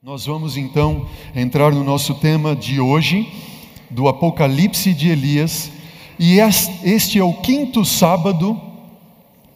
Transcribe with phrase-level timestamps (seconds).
[0.00, 3.28] Nós vamos então entrar no nosso tema de hoje,
[3.90, 5.72] do Apocalipse de Elias,
[6.16, 8.60] e este é o quinto sábado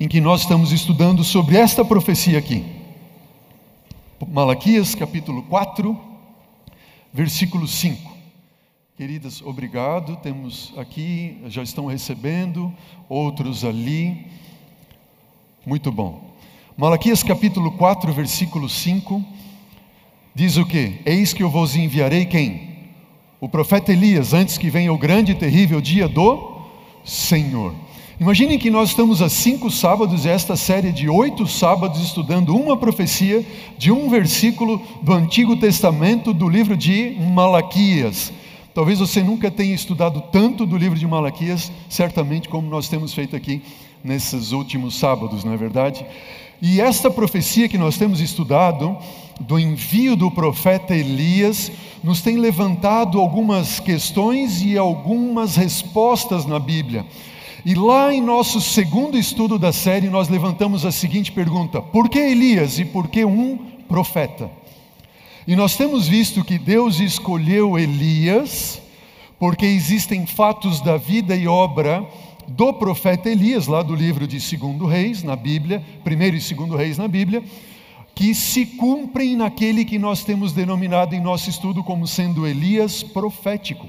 [0.00, 2.64] em que nós estamos estudando sobre esta profecia aqui.
[4.32, 5.96] Malaquias capítulo 4,
[7.12, 8.10] versículo 5.
[8.96, 10.16] Queridas, obrigado.
[10.16, 12.74] Temos aqui, já estão recebendo,
[13.08, 14.26] outros ali.
[15.64, 16.34] Muito bom.
[16.76, 19.24] Malaquias capítulo 4, versículo 5
[20.34, 21.00] diz o que?
[21.04, 22.70] Eis que eu vos enviarei quem?
[23.40, 26.60] O profeta Elias, antes que venha o grande e terrível dia do
[27.04, 27.74] Senhor.
[28.20, 33.44] Imaginem que nós estamos há cinco sábados, esta série de oito sábados, estudando uma profecia
[33.76, 38.32] de um versículo do Antigo Testamento do livro de Malaquias.
[38.72, 43.34] Talvez você nunca tenha estudado tanto do livro de Malaquias, certamente como nós temos feito
[43.34, 43.60] aqui
[44.04, 46.06] nesses últimos sábados, não é verdade?
[46.60, 48.96] E esta profecia que nós temos estudado,
[49.40, 51.70] do envio do profeta Elias,
[52.02, 57.06] nos tem levantado algumas questões e algumas respostas na Bíblia.
[57.64, 62.18] E lá em nosso segundo estudo da série, nós levantamos a seguinte pergunta: por que
[62.18, 63.56] Elias e por que um
[63.88, 64.50] profeta?
[65.46, 68.80] E nós temos visto que Deus escolheu Elias,
[69.38, 72.04] porque existem fatos da vida e obra
[72.48, 76.98] do profeta Elias, lá do livro de Segundo Reis, na Bíblia, primeiro e segundo Reis
[76.98, 77.42] na Bíblia,
[78.14, 83.88] que se cumprem naquele que nós temos denominado em nosso estudo como sendo Elias profético.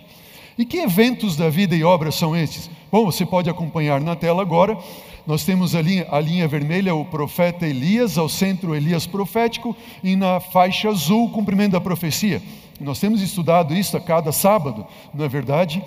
[0.58, 2.70] E que eventos da vida e obra são esses?
[2.92, 4.78] Bom, você pode acompanhar na tela agora.
[5.26, 10.40] Nós temos ali a linha vermelha, o profeta Elias, ao centro Elias profético, e na
[10.40, 12.42] faixa azul, o cumprimento da profecia.
[12.80, 15.82] Nós temos estudado isso a cada sábado, não é verdade?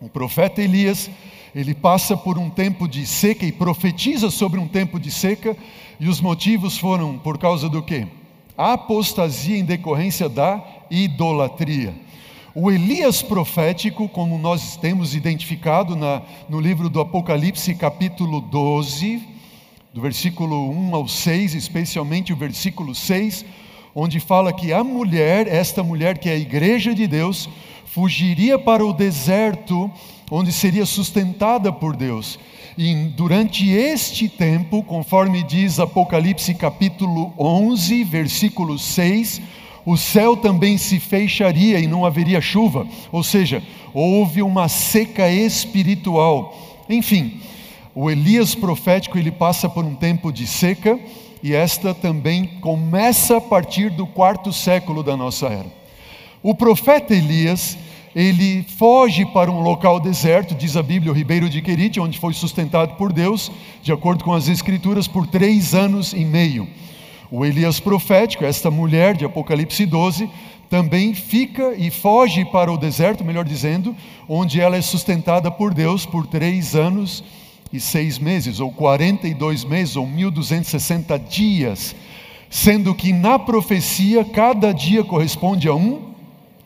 [0.00, 1.10] O profeta Elias
[1.54, 5.56] ele passa por um tempo de seca e profetiza sobre um tempo de seca,
[6.00, 8.06] e os motivos foram por causa do quê?
[8.56, 11.94] A apostasia em decorrência da idolatria.
[12.54, 19.22] O Elias profético, como nós temos identificado na, no livro do Apocalipse, capítulo 12,
[19.92, 23.44] do versículo 1 ao 6, especialmente o versículo 6,
[23.94, 27.48] onde fala que a mulher, esta mulher que é a igreja de Deus,
[27.92, 29.90] fugiria para o deserto
[30.30, 32.38] onde seria sustentada por Deus.
[32.76, 39.42] E durante este tempo, conforme diz Apocalipse capítulo 11, versículo 6,
[39.84, 46.56] o céu também se fecharia e não haveria chuva, ou seja, houve uma seca espiritual.
[46.88, 47.42] Enfim,
[47.94, 50.98] o Elias profético ele passa por um tempo de seca
[51.42, 55.81] e esta também começa a partir do quarto século da nossa era.
[56.44, 57.78] O profeta Elias,
[58.16, 62.32] ele foge para um local deserto, diz a Bíblia, o Ribeiro de Querite, onde foi
[62.32, 66.66] sustentado por Deus, de acordo com as Escrituras, por três anos e meio.
[67.30, 70.28] O Elias profético, esta mulher de Apocalipse 12,
[70.68, 73.94] também fica e foge para o deserto, melhor dizendo,
[74.28, 77.22] onde ela é sustentada por Deus por três anos
[77.72, 81.94] e seis meses, ou 42 meses, ou 1260 dias,
[82.50, 86.11] sendo que na profecia cada dia corresponde a um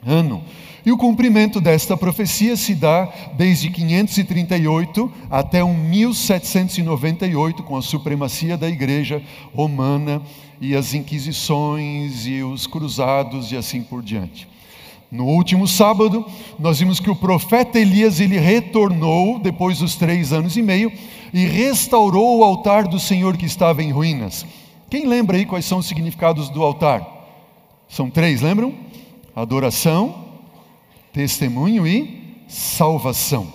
[0.07, 0.43] ano.
[0.87, 8.69] E o cumprimento desta profecia se dá desde 538 até 1798, com a supremacia da
[8.69, 9.21] Igreja
[9.53, 10.23] Romana
[10.61, 14.47] e as inquisições e os cruzados e assim por diante.
[15.11, 16.25] No último sábado,
[16.59, 20.93] nós vimos que o profeta Elias ele retornou depois dos três anos e meio
[21.33, 24.47] e restaurou o altar do Senhor que estava em ruínas.
[24.89, 27.05] Quem lembra aí quais são os significados do altar?
[27.89, 28.73] São três, lembram?
[29.37, 30.15] Adoração,
[31.13, 33.47] testemunho e salvação.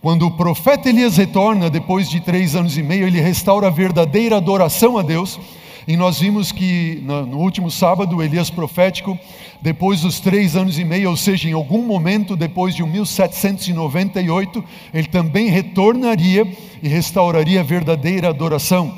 [0.00, 4.38] Quando o profeta Elias retorna, depois de três anos e meio, ele restaura a verdadeira
[4.38, 5.38] adoração a Deus.
[5.86, 9.18] E nós vimos que no último sábado, Elias profético,
[9.60, 15.08] depois dos três anos e meio, ou seja, em algum momento depois de 1798, ele
[15.08, 16.50] também retornaria
[16.82, 18.96] e restauraria a verdadeira adoração,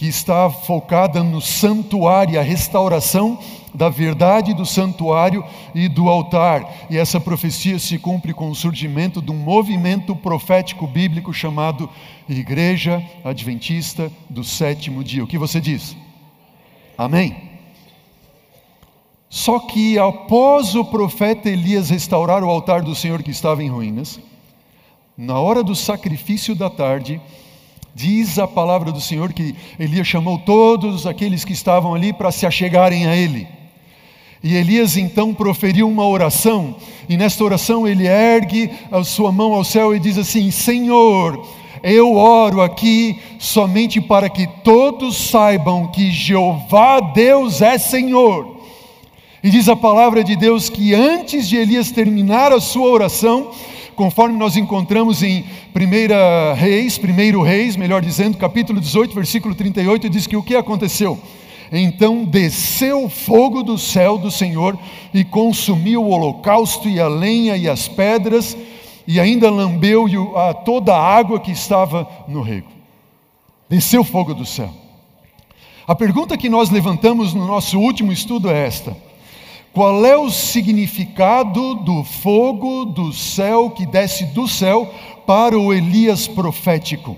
[0.00, 3.38] que está focada no santuário, a restauração
[3.74, 5.44] da verdade do santuário
[5.74, 6.86] e do altar.
[6.88, 11.86] E essa profecia se cumpre com o surgimento de um movimento profético bíblico chamado
[12.26, 15.22] Igreja Adventista do Sétimo Dia.
[15.22, 15.94] O que você diz?
[16.96, 17.50] Amém?
[19.28, 24.18] Só que após o profeta Elias restaurar o altar do Senhor que estava em ruínas,
[25.14, 27.20] na hora do sacrifício da tarde,
[27.94, 32.46] diz a palavra do Senhor que Elias chamou todos aqueles que estavam ali para se
[32.46, 33.46] achegarem a ele.
[34.42, 36.74] E Elias então proferiu uma oração,
[37.08, 41.46] e nesta oração ele ergue a sua mão ao céu e diz assim: Senhor,
[41.82, 48.60] eu oro aqui somente para que todos saibam que Jeová Deus é Senhor.
[49.42, 53.50] E diz a palavra de Deus que antes de Elias terminar a sua oração,
[53.94, 55.44] conforme nós encontramos em
[55.74, 61.18] 1 Reis, 1 Reis, melhor dizendo, capítulo 18, versículo 38, diz que o que aconteceu?
[61.72, 64.78] Então desceu fogo do céu do Senhor
[65.14, 68.56] e consumiu o holocausto e a lenha e as pedras,
[69.06, 70.06] e ainda lambeu
[70.36, 72.68] a toda a água que estava no rego.
[73.68, 74.70] Desceu fogo do céu.
[75.86, 78.96] A pergunta que nós levantamos no nosso último estudo é esta:
[79.72, 84.92] qual é o significado do fogo do céu que desce do céu
[85.26, 87.16] para o Elias profético?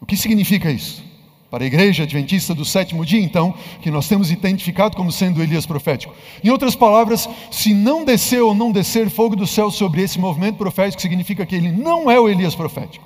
[0.00, 1.04] O que significa isso?
[1.48, 5.66] Para a igreja adventista do sétimo dia, então, que nós temos identificado como sendo Elias
[5.66, 6.14] profético.
[6.42, 10.56] Em outras palavras, se não descer ou não descer fogo do céu sobre esse movimento
[10.56, 13.04] profético, significa que ele não é o Elias profético.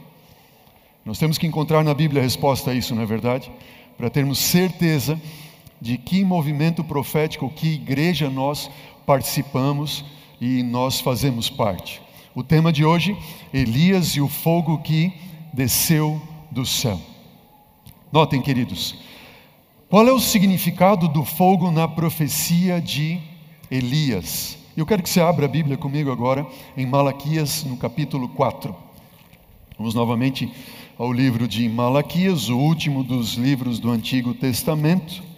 [1.05, 3.51] Nós temos que encontrar na Bíblia a resposta a isso, não é verdade?
[3.97, 5.21] Para termos certeza
[5.85, 8.71] de que movimento profético, que igreja nós
[9.05, 10.03] participamos
[10.41, 12.01] e nós fazemos parte.
[12.35, 13.15] O tema de hoje,
[13.53, 15.13] Elias e o fogo que
[15.53, 16.19] desceu
[16.51, 16.99] do céu.
[18.11, 18.97] Notem, queridos,
[19.91, 23.21] qual é o significado do fogo na profecia de
[23.71, 24.57] Elias?
[24.75, 26.47] Eu quero que você abra a Bíblia comigo agora
[26.79, 28.75] em Malaquias, no capítulo 4.
[29.77, 30.51] Vamos novamente
[30.97, 35.34] ao livro de Malaquias, o último dos livros do Antigo Testamento.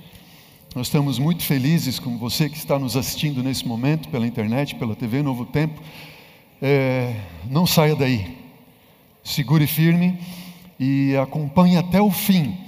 [0.77, 4.95] Nós estamos muito felizes com você que está nos assistindo nesse momento pela internet, pela
[4.95, 5.81] TV Novo Tempo.
[6.61, 7.19] É,
[7.49, 8.37] não saia daí,
[9.25, 10.19] segure firme
[10.79, 12.59] e acompanhe até o fim,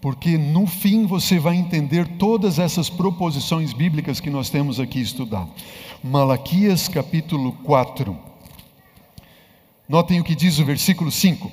[0.00, 5.50] porque no fim você vai entender todas essas proposições bíblicas que nós temos aqui estudado.
[6.02, 8.16] Malaquias capítulo 4.
[9.86, 11.52] Notem o que diz o versículo 5.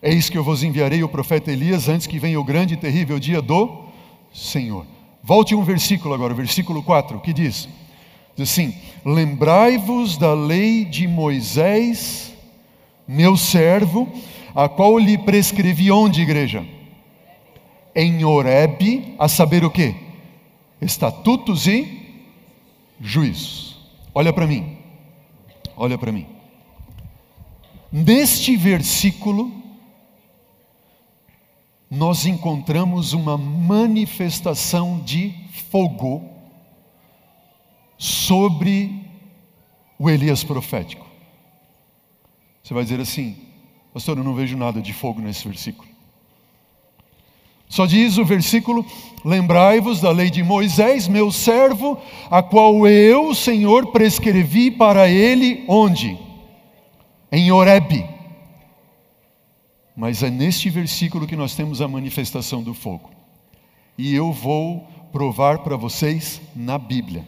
[0.00, 3.18] Eis que eu vos enviarei o profeta Elias antes que venha o grande e terrível
[3.18, 3.84] dia do
[4.32, 4.95] Senhor.
[5.26, 7.68] Volte um versículo agora, versículo 4, que diz:
[8.36, 8.72] diz assim:
[9.04, 12.32] Lembrai-vos da lei de Moisés,
[13.08, 14.08] meu servo,
[14.54, 16.64] a qual lhe prescrevi onde, igreja?
[17.92, 19.96] Em Horebe, a saber o que?
[20.80, 22.22] Estatutos e
[23.00, 23.80] juízos.
[24.14, 24.78] Olha para mim,
[25.76, 26.26] olha para mim.
[27.90, 29.50] Neste versículo,
[31.90, 35.34] nós encontramos uma manifestação de
[35.70, 36.28] fogo
[37.96, 39.04] sobre
[39.98, 41.06] o Elias profético.
[42.62, 43.36] Você vai dizer assim,
[43.94, 45.88] pastor, eu não vejo nada de fogo nesse versículo.
[47.68, 48.84] Só diz o versículo:
[49.24, 51.98] Lembrai-vos da lei de Moisés, meu servo,
[52.30, 56.16] a qual eu, Senhor, prescrevi para ele onde?
[57.30, 58.15] Em Horebe
[59.96, 63.10] mas é neste versículo que nós temos a manifestação do fogo.
[63.96, 67.26] E eu vou provar para vocês na Bíblia.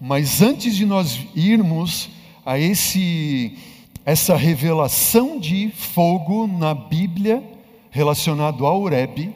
[0.00, 2.08] Mas antes de nós irmos
[2.46, 3.58] a esse
[4.04, 7.42] essa revelação de fogo na Bíblia
[7.90, 9.32] relacionado ao Ureb,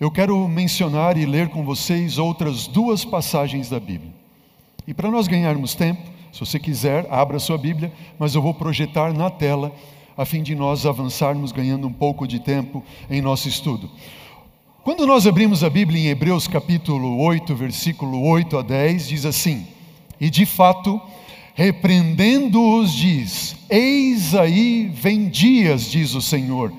[0.00, 4.12] eu quero mencionar e ler com vocês outras duas passagens da Bíblia.
[4.86, 6.02] E para nós ganharmos tempo,
[6.32, 9.72] se você quiser, abra sua Bíblia, mas eu vou projetar na tela
[10.16, 13.90] a fim de nós avançarmos ganhando um pouco de tempo em nosso estudo.
[14.84, 19.66] Quando nós abrimos a Bíblia em Hebreus capítulo 8, versículo 8 a 10, diz assim:
[20.20, 21.00] E de fato,
[21.54, 26.72] repreendendo-os, diz: Eis aí vem dias, diz o Senhor,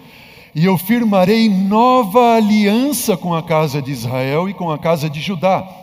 [0.54, 5.22] e eu firmarei nova aliança com a casa de Israel e com a casa de
[5.22, 5.83] Judá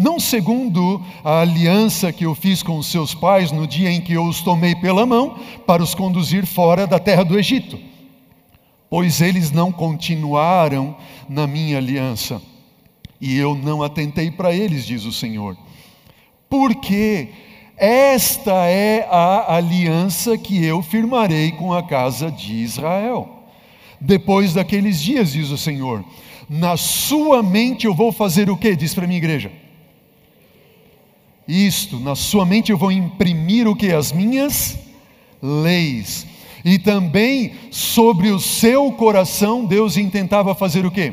[0.00, 4.14] não segundo a aliança que eu fiz com os seus pais no dia em que
[4.14, 7.78] eu os tomei pela mão para os conduzir fora da terra do Egito,
[8.88, 10.96] pois eles não continuaram
[11.28, 12.40] na minha aliança,
[13.20, 15.54] e eu não atentei para eles, diz o Senhor.
[16.48, 17.28] Porque
[17.76, 23.44] esta é a aliança que eu firmarei com a casa de Israel.
[24.00, 26.02] Depois daqueles dias, diz o Senhor,
[26.48, 28.74] na sua mente eu vou fazer o que?
[28.74, 29.59] Diz para a minha igreja
[31.50, 33.92] isto, na sua mente eu vou imprimir o que?
[33.92, 34.78] As minhas
[35.42, 36.26] leis.
[36.64, 41.12] E também sobre o seu coração, Deus intentava fazer o que?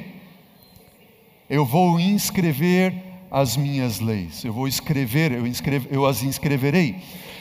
[1.50, 2.94] Eu vou inscrever
[3.32, 4.44] as minhas leis.
[4.44, 6.98] Eu vou escrever, eu, inscreve, eu as inscreverei.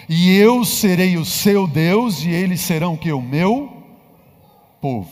[0.09, 3.13] E eu serei o seu Deus e eles serão o que?
[3.13, 3.73] O meu
[4.81, 5.11] povo.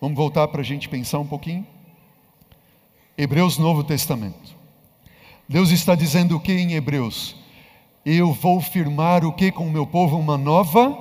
[0.00, 1.64] Vamos voltar para a gente pensar um pouquinho?
[3.16, 4.53] Hebreus Novo Testamento.
[5.48, 7.36] Deus está dizendo o que em Hebreus?
[8.04, 10.18] Eu vou firmar o que com o meu povo?
[10.18, 10.96] Uma nova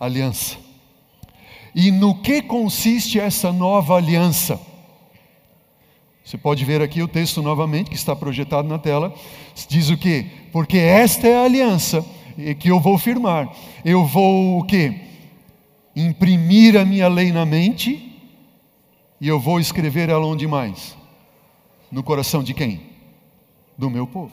[0.00, 0.56] aliança.
[1.74, 4.60] E no que consiste essa nova aliança?
[6.24, 9.14] Você pode ver aqui o texto novamente, que está projetado na tela.
[9.68, 10.26] Diz o quê?
[10.50, 12.04] Porque esta é a aliança
[12.58, 13.54] que eu vou firmar.
[13.84, 15.02] Eu vou o quê?
[15.94, 18.18] Imprimir a minha lei na mente
[19.20, 20.96] e eu vou escrever ela onde mais?
[21.92, 22.85] No coração de quem?
[23.76, 24.32] Do meu povo.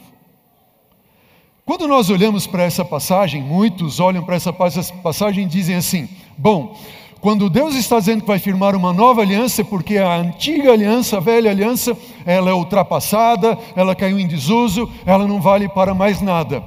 [1.65, 6.77] Quando nós olhamos para essa passagem, muitos olham para essa passagem e dizem assim: bom,
[7.21, 11.15] quando Deus está dizendo que vai firmar uma nova aliança, é porque a antiga aliança,
[11.15, 16.21] a velha aliança, ela é ultrapassada, ela caiu em desuso, ela não vale para mais
[16.21, 16.61] nada.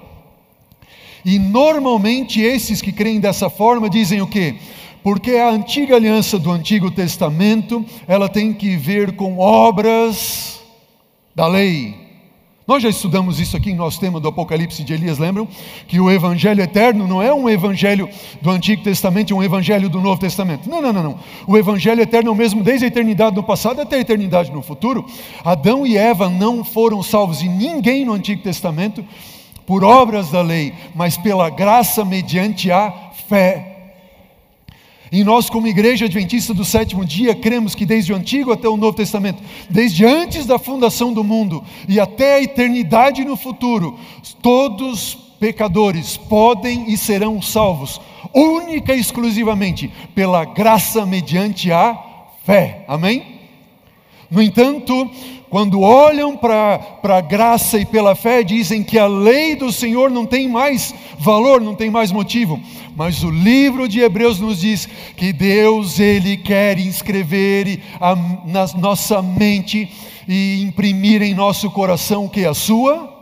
[1.23, 4.56] E normalmente esses que creem dessa forma dizem o quê?
[5.02, 10.62] Porque a antiga aliança do Antigo Testamento, ela tem que ver com obras
[11.35, 12.05] da lei,
[12.66, 15.46] nós já estudamos isso aqui em nosso tema do Apocalipse de Elias, lembram?
[15.87, 18.08] Que o Evangelho eterno não é um Evangelho
[18.42, 20.68] do Antigo Testamento, é um Evangelho do Novo Testamento.
[20.68, 21.18] Não, não, não, não.
[21.46, 24.62] O Evangelho eterno é o mesmo desde a eternidade no passado até a eternidade no
[24.62, 25.06] futuro.
[25.44, 29.04] Adão e Eva não foram salvos e ninguém no Antigo Testamento
[29.64, 32.92] por obras da lei, mas pela graça mediante a
[33.28, 33.75] fé
[35.10, 38.76] e nós, como igreja adventista do sétimo dia, cremos que desde o Antigo até o
[38.76, 43.98] Novo Testamento, desde antes da fundação do mundo e até a eternidade no futuro,
[44.42, 48.00] todos pecadores podem e serão salvos,
[48.34, 51.96] única e exclusivamente pela graça mediante a
[52.44, 52.84] fé.
[52.88, 53.36] Amém?
[54.30, 55.08] No entanto,
[55.48, 60.26] quando olham para a graça e pela fé, dizem que a lei do Senhor não
[60.26, 62.60] tem mais valor, não tem mais motivo.
[62.96, 67.80] Mas o livro de Hebreus nos diz que Deus, Ele quer inscrever
[68.46, 69.88] na nossa mente
[70.26, 72.44] e imprimir em nosso coração o que?
[72.44, 73.14] A sua?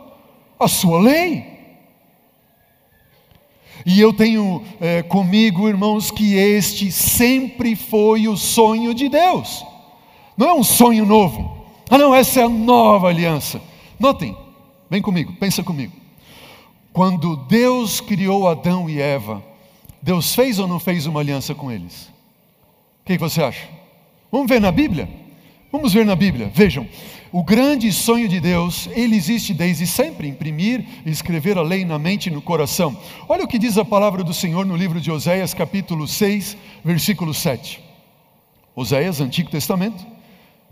[0.59, 1.55] A sua lei.
[3.85, 9.63] E eu tenho é, comigo, irmãos, que este sempre foi o sonho de Deus.
[10.35, 11.54] Não é um sonho novo.
[11.89, 13.61] Ah, não, essa é a nova aliança.
[13.99, 14.35] Notem,
[14.89, 15.93] vem comigo, pensa comigo.
[16.91, 19.43] Quando Deus criou Adão e Eva,
[20.01, 22.09] Deus fez ou não fez uma aliança com eles?
[23.01, 23.67] O que você acha?
[24.31, 25.07] Vamos ver na Bíblia?
[25.71, 26.49] Vamos ver na Bíblia.
[26.53, 26.87] Vejam,
[27.31, 31.99] o grande sonho de Deus, ele existe desde sempre, imprimir e escrever a lei na
[31.99, 32.97] mente e no coração.
[33.27, 37.33] Olha o que diz a palavra do Senhor no livro de Oséias, capítulo 6, versículo
[37.33, 37.83] 7.
[38.75, 40.14] Oséias, Antigo Testamento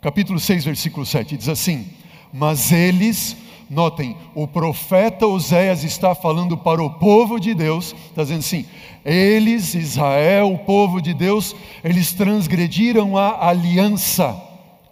[0.03, 1.87] capítulo 6, versículo 7, diz assim:
[2.31, 3.37] Mas eles,
[3.69, 8.65] notem, o profeta Oséias está falando para o povo de Deus, está dizendo assim:
[9.05, 14.35] eles, Israel, o povo de Deus, eles transgrediram a aliança.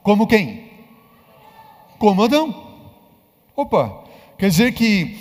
[0.02, 0.72] Como quem?
[2.00, 2.56] Como Adão.
[3.54, 4.06] Opa,
[4.38, 5.20] quer dizer que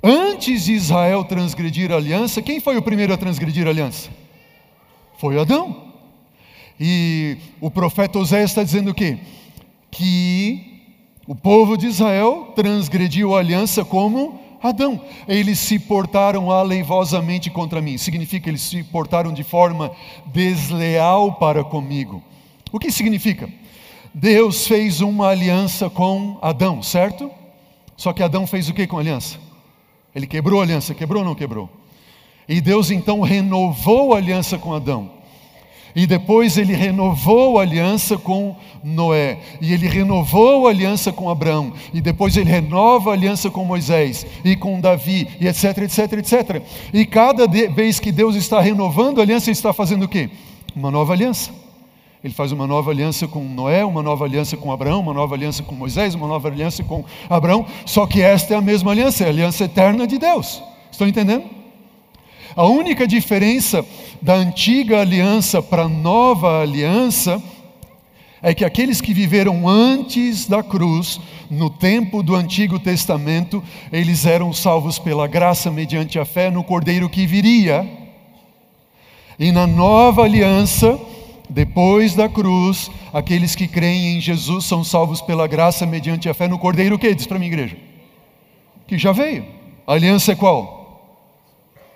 [0.00, 4.08] antes de Israel transgredir a aliança, quem foi o primeiro a transgredir a aliança?
[5.18, 5.85] Foi Adão.
[6.78, 9.18] E o profeta Oséias está dizendo o quê?
[9.90, 10.82] Que
[11.26, 15.00] o povo de Israel transgrediu a aliança como Adão.
[15.26, 17.98] Eles se portaram aleivosamente contra mim.
[17.98, 19.90] Significa eles se portaram de forma
[20.26, 22.22] desleal para comigo.
[22.72, 23.48] O que significa?
[24.12, 27.30] Deus fez uma aliança com Adão, certo?
[27.96, 29.38] Só que Adão fez o que com a aliança?
[30.14, 31.70] Ele quebrou a aliança, quebrou ou não quebrou?
[32.48, 35.15] E Deus então renovou a aliança com Adão.
[35.96, 39.38] E depois ele renovou a aliança com Noé.
[39.62, 41.72] E ele renovou a aliança com Abraão.
[41.94, 46.62] E depois ele renova a aliança com Moisés e com Davi, e etc, etc, etc.
[46.92, 50.28] E cada vez que Deus está renovando a aliança, ele está fazendo o quê?
[50.76, 51.50] Uma nova aliança.
[52.22, 55.62] Ele faz uma nova aliança com Noé, uma nova aliança com Abraão, uma nova aliança
[55.62, 57.64] com Moisés, uma nova aliança com Abraão.
[57.86, 60.62] Só que esta é a mesma aliança, é a aliança eterna de Deus.
[60.92, 61.55] Estão entendendo?
[62.56, 63.84] A única diferença
[64.22, 67.42] da antiga aliança para a nova aliança
[68.40, 71.20] é que aqueles que viveram antes da cruz,
[71.50, 77.10] no tempo do Antigo Testamento, eles eram salvos pela graça mediante a fé no Cordeiro
[77.10, 77.86] que viria.
[79.38, 80.98] E na nova aliança,
[81.50, 86.48] depois da cruz, aqueles que creem em Jesus são salvos pela graça mediante a fé
[86.48, 87.76] no Cordeiro que diz para minha igreja?
[88.86, 89.44] Que já veio.
[89.86, 90.75] A aliança é qual?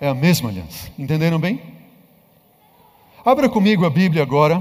[0.01, 0.91] É a mesma aliança.
[0.97, 1.61] Entenderam bem?
[3.23, 4.59] Abra comigo a Bíblia agora,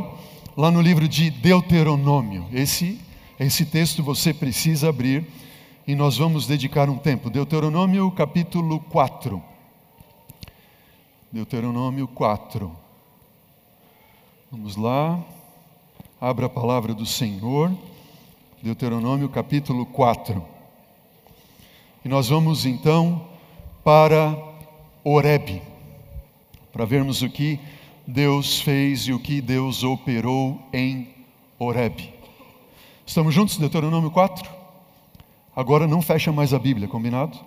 [0.54, 2.46] lá no livro de Deuteronômio.
[2.52, 3.00] Esse,
[3.38, 5.26] esse texto você precisa abrir
[5.86, 7.30] e nós vamos dedicar um tempo.
[7.30, 9.42] Deuteronômio capítulo 4.
[11.32, 12.70] Deuteronômio 4.
[14.52, 15.24] Vamos lá.
[16.20, 17.74] Abra a palavra do Senhor.
[18.62, 20.44] Deuteronômio capítulo 4.
[22.04, 23.26] E nós vamos então
[23.82, 24.49] para
[25.04, 25.62] Oreb,
[26.72, 27.58] para vermos o que
[28.06, 31.08] Deus fez e o que Deus operou em
[31.58, 32.12] Oreb.
[33.06, 33.56] Estamos juntos?
[33.56, 34.48] Deuteronômio 4?
[35.54, 37.38] Agora não fecha mais a Bíblia, combinado?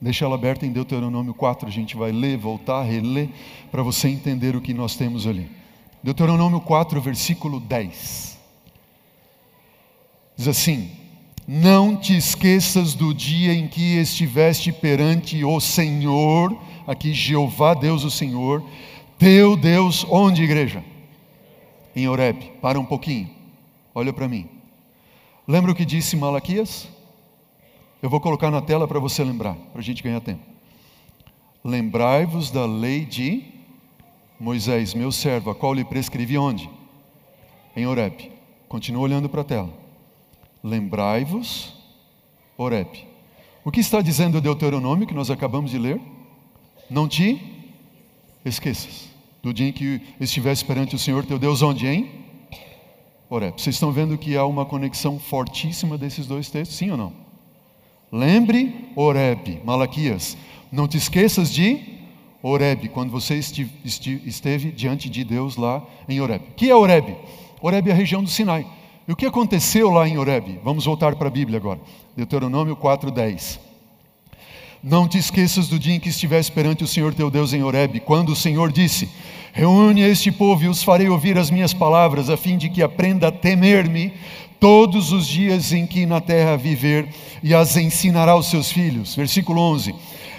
[0.00, 3.28] Deixa ela aberta em Deuteronômio 4, a gente vai ler, voltar, reler,
[3.70, 5.48] para você entender o que nós temos ali.
[6.02, 8.38] Deuteronômio 4, versículo 10.
[10.36, 10.90] Diz assim:
[11.46, 18.10] Não te esqueças do dia em que estiveste perante o Senhor, aqui Jeová Deus o
[18.10, 18.62] Senhor,
[19.18, 20.84] teu Deus, onde igreja?
[21.94, 22.52] Em Horeb.
[22.60, 23.30] Para um pouquinho,
[23.94, 24.48] olha para mim.
[25.46, 26.88] Lembra o que disse Malaquias?
[28.02, 30.42] Eu vou colocar na tela para você lembrar, para a gente ganhar tempo.
[31.64, 33.44] Lembrai-vos da lei de
[34.38, 36.68] Moisés, meu servo, a qual lhe prescrevi onde?
[37.76, 38.32] Em Horeb.
[38.68, 39.70] Continua olhando para a tela.
[40.64, 41.76] Lembrai-vos,
[42.56, 43.06] Horeb.
[43.64, 46.00] O que está dizendo o Deuteronômio que nós acabamos de ler?
[46.92, 47.40] Não te
[48.44, 49.08] esqueças
[49.42, 51.86] do dia em que estivesse perante o Senhor teu Deus, onde?
[51.86, 52.06] Em
[53.30, 53.58] Horeb.
[53.58, 57.14] Vocês estão vendo que há uma conexão fortíssima desses dois textos, sim ou não?
[58.12, 60.36] Lembre Horeb, Malaquias.
[60.70, 61.80] Não te esqueças de
[62.42, 66.44] Horeb, quando você esteve diante de Deus lá em Horeb.
[66.50, 67.16] O que é Horeb?
[67.62, 68.66] Horeb é a região do Sinai.
[69.08, 70.60] E o que aconteceu lá em Horeb?
[70.62, 71.80] Vamos voltar para a Bíblia agora.
[72.14, 73.71] Deuteronômio 4:10.
[74.82, 78.00] Não te esqueças do dia em que estivesse perante o Senhor teu Deus em Horeb,
[78.00, 79.08] quando o Senhor disse:
[79.52, 83.28] Reúne este povo e os farei ouvir as minhas palavras, a fim de que aprenda
[83.28, 84.12] a temer-me
[84.58, 87.08] todos os dias em que na terra viver,
[87.44, 89.14] e as ensinará aos seus filhos.
[89.14, 89.94] Versículo 11: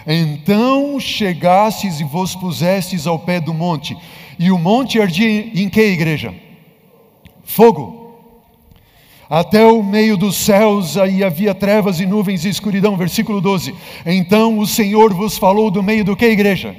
[0.06, 3.96] Então chegastes e vos pusestes ao pé do monte,
[4.38, 6.36] e o monte ardia em que igreja?
[7.46, 8.03] Fogo.
[9.30, 12.98] Até o meio dos céus aí havia trevas e nuvens e escuridão.
[12.98, 13.74] Versículo 12:
[14.06, 16.76] Então o Senhor vos falou do meio do que igreja?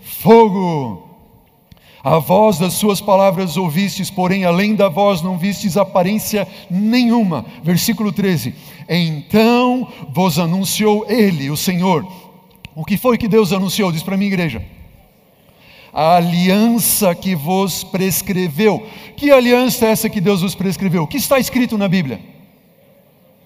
[0.00, 1.02] Fogo.
[2.02, 7.46] A voz das suas palavras ouvistes, porém, além da voz não vistes aparência nenhuma.
[7.62, 8.54] Versículo 13:
[8.88, 12.06] Então vos anunciou Ele, o Senhor.
[12.74, 13.92] O que foi que Deus anunciou?
[13.92, 14.62] Diz para mim, igreja.
[15.94, 18.84] A aliança que vos prescreveu.
[19.16, 21.04] Que aliança é essa que Deus vos prescreveu?
[21.04, 22.20] O que está escrito na Bíblia?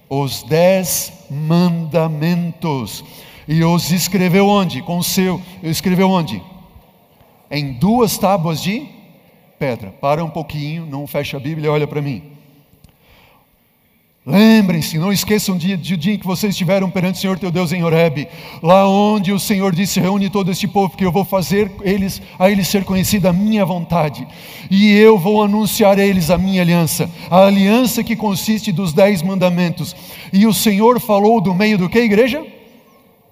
[0.09, 3.05] Os dez mandamentos.
[3.47, 4.83] E os escreveu onde?
[4.83, 5.41] Com o seu.
[5.63, 6.43] Escreveu onde?
[7.51, 8.87] em duas tábuas de
[9.59, 9.91] pedra.
[9.91, 12.23] Para um pouquinho, não fecha a Bíblia, olha para mim.
[14.31, 17.73] Lembrem-se, não esqueçam do dia, dia em que vocês estiveram perante o Senhor teu Deus
[17.73, 18.29] em Horeb,
[18.63, 22.51] lá onde o Senhor disse: reúne todo este povo, que eu vou fazer eles, a
[22.51, 24.29] eles ser conhecida a minha vontade,
[24.71, 29.23] e eu vou anunciar a eles a minha aliança, a aliança que consiste dos dez
[29.23, 29.97] mandamentos.
[30.31, 32.47] E o Senhor falou do meio do que, igreja?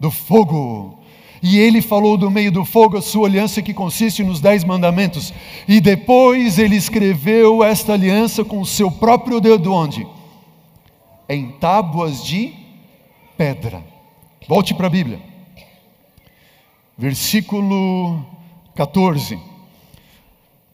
[0.01, 0.99] Do fogo.
[1.43, 5.35] E ele falou do meio do fogo a sua aliança que consiste nos dez mandamentos.
[5.69, 10.16] E depois ele escreveu esta aliança com o seu próprio dedo onde?
[11.29, 12.55] Em tábuas de
[13.37, 13.85] pedra.
[14.49, 15.21] Volte para a Bíblia.
[16.97, 18.25] Versículo
[18.75, 19.39] 14.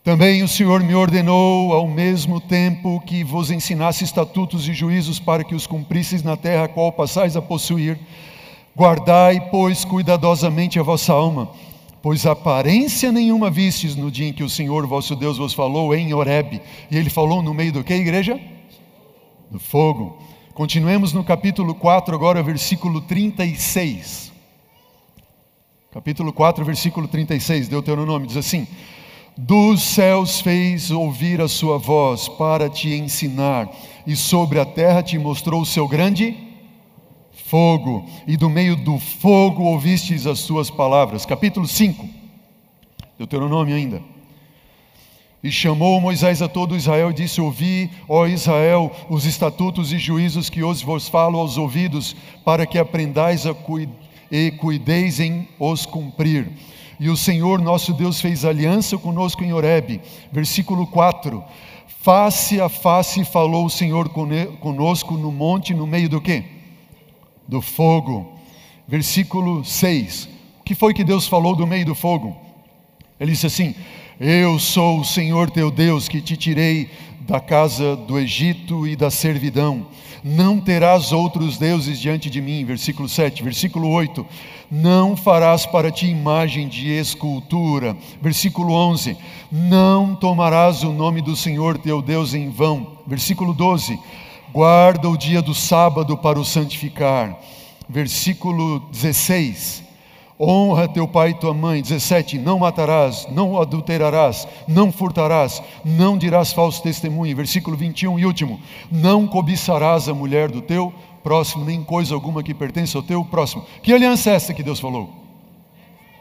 [0.05, 5.45] Também o Senhor me ordenou ao mesmo tempo que vos ensinasse estatutos e juízos para
[5.45, 7.99] que os cumprisseis na terra a qual passais a possuir
[8.75, 11.51] Guardai, pois, cuidadosamente a vossa alma,
[12.01, 16.15] pois aparência nenhuma vistes no dia em que o Senhor vosso Deus vos falou em
[16.15, 16.61] Horeb.
[16.91, 18.41] E ele falou no meio do que, igreja?
[19.51, 20.19] Do fogo.
[20.55, 24.31] Continuemos no capítulo 4, agora, versículo 36.
[25.91, 28.67] Capítulo 4, versículo 36, Deuteronômio diz assim:
[29.35, 33.71] Dos céus fez ouvir a sua voz para te ensinar,
[34.07, 36.37] e sobre a terra te mostrou o seu grande
[37.47, 41.25] fogo, e do meio do fogo ouvistes as suas palavras.
[41.25, 42.07] Capítulo 5,
[43.19, 44.12] Deuteronômio ainda.
[45.43, 50.49] E chamou Moisés a todo Israel e disse: Ouvi, ó Israel, os estatutos e juízos
[50.49, 53.81] que hoje vos falo aos ouvidos, para que aprendais a cu
[54.31, 56.51] e cuideis em os cumprir.
[57.01, 60.01] E o Senhor nosso Deus fez aliança conosco em Horebe.
[60.31, 61.43] Versículo 4.
[62.03, 64.09] Face a face falou o Senhor
[64.61, 66.45] conosco no monte, no meio do quê?
[67.47, 68.33] do fogo.
[68.87, 70.29] Versículo 6.
[70.61, 72.37] O que foi que Deus falou do meio do fogo?
[73.19, 73.75] Ele disse assim:
[74.25, 76.89] Eu sou o Senhor teu Deus que te tirei
[77.23, 79.85] da casa do Egito e da servidão.
[80.23, 82.65] Não terás outros deuses diante de mim.
[82.65, 83.43] Versículo 7.
[83.43, 84.25] Versículo 8.
[84.71, 87.97] Não farás para ti imagem de escultura.
[88.23, 89.17] Versículo 11.
[89.51, 92.99] Não tomarás o nome do Senhor teu Deus em vão.
[93.05, 93.99] Versículo 12
[94.53, 97.37] Guarda o dia do sábado para o santificar.
[97.89, 99.83] Versículo 16.
[100.41, 101.83] Honra teu pai e tua mãe.
[101.83, 102.39] 17.
[102.39, 107.37] Não matarás, não adulterarás, não furtarás, não dirás falso testemunho.
[107.37, 108.61] Versículo 21 e último.
[108.91, 110.93] Não cobiçarás a mulher do teu
[111.23, 113.65] próximo, nem coisa alguma que pertence ao teu próximo.
[113.83, 115.11] Que aliança é essa que Deus falou?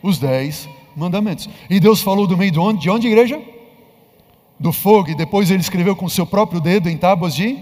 [0.03, 1.49] Os dez mandamentos.
[1.69, 2.81] E Deus falou do meio de onde?
[2.81, 3.41] De onde, igreja?
[4.59, 5.09] Do fogo.
[5.09, 7.57] E depois ele escreveu com o seu próprio dedo em tábuas de,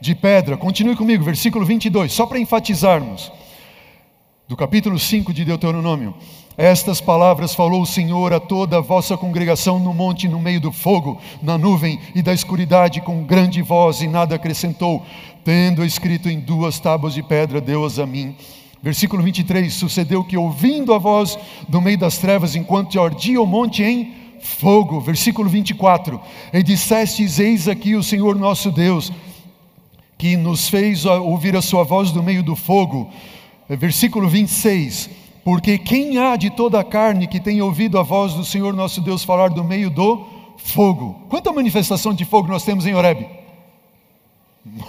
[0.00, 0.56] de pedra.
[0.56, 3.30] Continue comigo, versículo 22, só para enfatizarmos
[4.48, 6.14] do capítulo 5 de Deuteronômio.
[6.56, 10.70] Estas palavras falou o Senhor a toda a vossa congregação no monte, no meio do
[10.70, 15.04] fogo, na nuvem e da escuridade, com grande voz, e nada acrescentou,
[15.44, 18.36] tendo escrito em duas tábuas de pedra, deu-as a mim.
[18.80, 21.36] Versículo 23: Sucedeu que, ouvindo a voz
[21.68, 25.00] do meio das trevas, enquanto ardia o monte em fogo.
[25.00, 26.20] Versículo 24:
[26.52, 29.12] E dissestes: Eis aqui o Senhor nosso Deus,
[30.16, 33.10] que nos fez ouvir a sua voz do meio do fogo
[33.74, 35.10] versículo 26.
[35.44, 39.00] Porque quem há de toda a carne que tenha ouvido a voz do Senhor nosso
[39.00, 40.26] Deus falar do meio do
[40.56, 41.20] fogo?
[41.28, 43.26] Quanta manifestação de fogo nós temos em Horeb?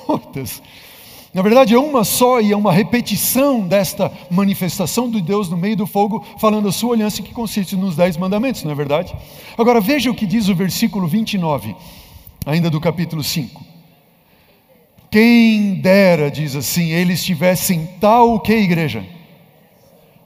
[0.07, 0.61] Muitas.
[1.33, 5.77] Na verdade, é uma só e é uma repetição desta manifestação de Deus no meio
[5.77, 9.15] do fogo, falando a sua aliança que consiste nos dez mandamentos, não é verdade?
[9.55, 11.75] Agora veja o que diz o versículo 29,
[12.43, 13.76] ainda do capítulo 5.
[15.09, 19.05] Quem dera, diz assim, eles tivessem tal que igreja?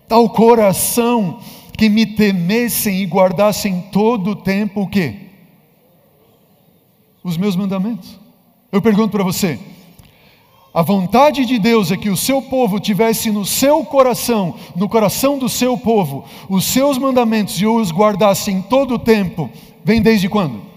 [0.08, 1.40] Tal coração
[1.78, 5.16] que me temessem e guardassem todo o tempo o quê?
[7.24, 8.20] Os meus mandamentos.
[8.72, 9.60] Eu pergunto para você,
[10.74, 15.38] a vontade de Deus é que o seu povo tivesse no seu coração, no coração
[15.38, 19.50] do seu povo, os seus mandamentos e os guardassem todo o tempo.
[19.84, 20.71] Vem desde quando?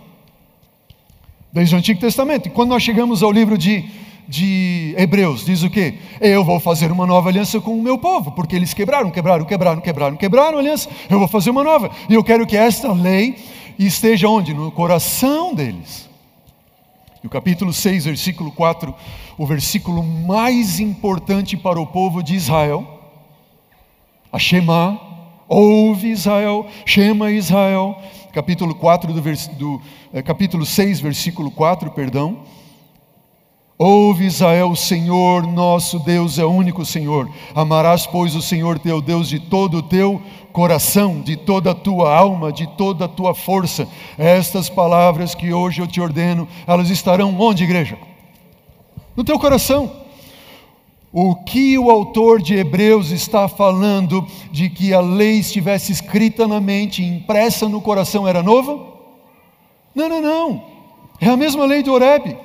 [1.54, 2.48] Desde o Antigo Testamento.
[2.48, 3.84] E quando nós chegamos ao livro de,
[4.26, 5.94] de Hebreus, diz o quê?
[6.20, 9.80] Eu vou fazer uma nova aliança com o meu povo, porque eles quebraram, quebraram, quebraram,
[9.80, 10.88] quebraram, quebraram a aliança.
[11.08, 11.92] Eu vou fazer uma nova.
[12.08, 13.36] E eu quero que esta lei
[13.78, 14.52] esteja onde?
[14.52, 16.10] No coração deles.
[17.22, 18.92] E o capítulo 6, versículo 4,
[19.38, 22.84] o versículo mais importante para o povo de Israel,
[24.32, 25.00] a Shema,
[25.46, 27.96] ouve Israel, Shema Israel,
[28.34, 29.20] capítulo 4 do,
[29.56, 29.80] do
[30.12, 32.42] é, capítulo 6, versículo 4, perdão.
[33.78, 37.30] Ouve Israel, o Senhor nosso Deus é o único Senhor.
[37.54, 40.20] Amarás, pois, o Senhor teu Deus de todo o teu
[40.52, 43.88] coração, de toda a tua alma, de toda a tua força.
[44.18, 47.96] Estas palavras que hoje eu te ordeno, elas estarão onde, igreja?
[49.16, 50.03] No teu coração.
[51.16, 56.60] O que o autor de Hebreus está falando de que a lei estivesse escrita na
[56.60, 58.98] mente, impressa no coração, era novo?
[59.94, 60.64] Não, não, não.
[61.20, 62.36] É a mesma lei de Horeb.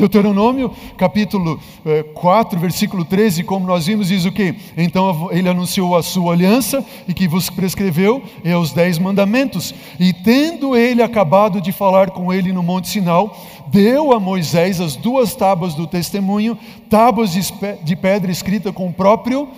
[0.00, 1.60] Deuteronômio, capítulo
[2.14, 4.54] 4, eh, versículo 13, como nós vimos, diz o que?
[4.74, 9.74] Então ele anunciou a sua aliança e que vos prescreveu e os dez mandamentos.
[9.98, 13.36] E tendo ele acabado de falar com ele no Monte Sinal,
[13.66, 16.56] deu a Moisés as duas tábuas do testemunho,
[16.88, 17.34] tábuas
[17.84, 19.48] de pedra escrita com o próprio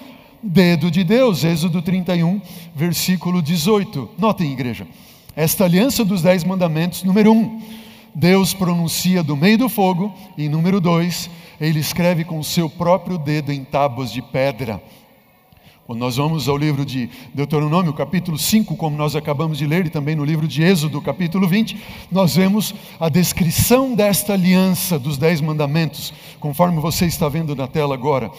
[0.42, 1.44] dedo de Deus.
[1.44, 2.40] Êxodo 31,
[2.74, 4.11] versículo 18.
[4.18, 4.88] Notem, igreja.
[5.37, 7.62] Esta aliança dos dez mandamentos, número um,
[8.14, 13.16] Deus pronuncia do meio do fogo, e número dois, ele escreve com o seu próprio
[13.16, 14.83] dedo em tábuas de pedra.
[15.85, 19.90] Quando nós vamos ao livro de Deuteronômio, capítulo 5, como nós acabamos de ler, e
[19.90, 21.77] também no livro de Êxodo, capítulo 20,
[22.11, 27.94] nós vemos a descrição desta aliança dos Dez Mandamentos, conforme você está vendo na tela
[27.94, 28.31] agora.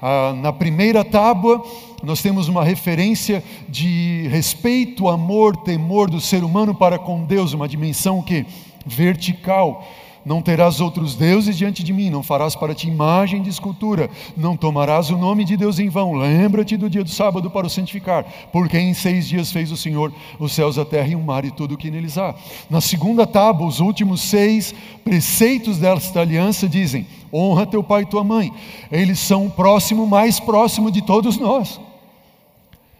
[0.00, 1.64] Ah, na primeira tábua,
[2.02, 7.68] nós temos uma referência de respeito, amor, temor do ser humano para com Deus, uma
[7.68, 8.46] dimensão que
[8.86, 9.84] vertical
[10.24, 14.56] não terás outros deuses diante de mim, não farás para ti imagem de escultura, não
[14.56, 16.12] tomarás o nome de Deus em vão.
[16.14, 20.12] Lembra-te do dia do sábado para o santificar, porque em seis dias fez o Senhor
[20.38, 22.34] os céus, a terra e o mar e tudo o que neles há.
[22.70, 28.22] Na segunda tábua, os últimos seis preceitos desta aliança dizem: honra teu pai e tua
[28.22, 28.52] mãe.
[28.90, 31.80] Eles são o próximo, mais próximo de todos nós.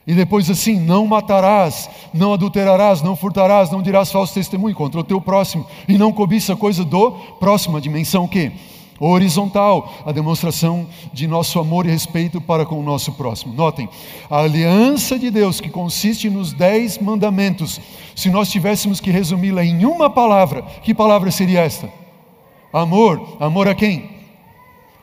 [0.06, 5.04] E depois assim, não matarás, não adulterarás, não furtarás, não dirás falso testemunho contra o
[5.04, 8.50] teu próximo, e não cobiça coisa do próximo, a dimensão que?
[8.98, 13.52] Horizontal, a demonstração de nosso amor e respeito para com o nosso próximo.
[13.52, 13.88] Notem,
[14.30, 17.80] a aliança de Deus que consiste nos dez mandamentos,
[18.14, 21.88] se nós tivéssemos que resumi-la em uma palavra, que palavra seria esta?
[22.72, 23.36] Amor.
[23.40, 24.08] Amor a quem?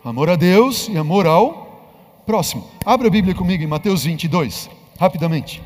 [0.03, 2.63] Amor a Deus e amor ao próximo.
[2.85, 4.78] Abra a Bíblia comigo em Mateus 22.
[4.99, 5.62] Rapidamente.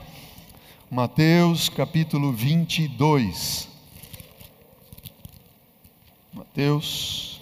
[0.92, 3.68] Mateus capítulo 22.
[6.32, 7.42] Mateus,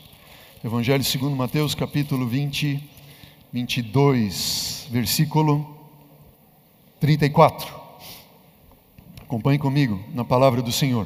[0.63, 2.81] Evangelho segundo Mateus capítulo 20,
[3.51, 5.89] 22, versículo
[7.01, 7.67] 34.
[9.23, 11.05] Acompanhe comigo na palavra do Senhor.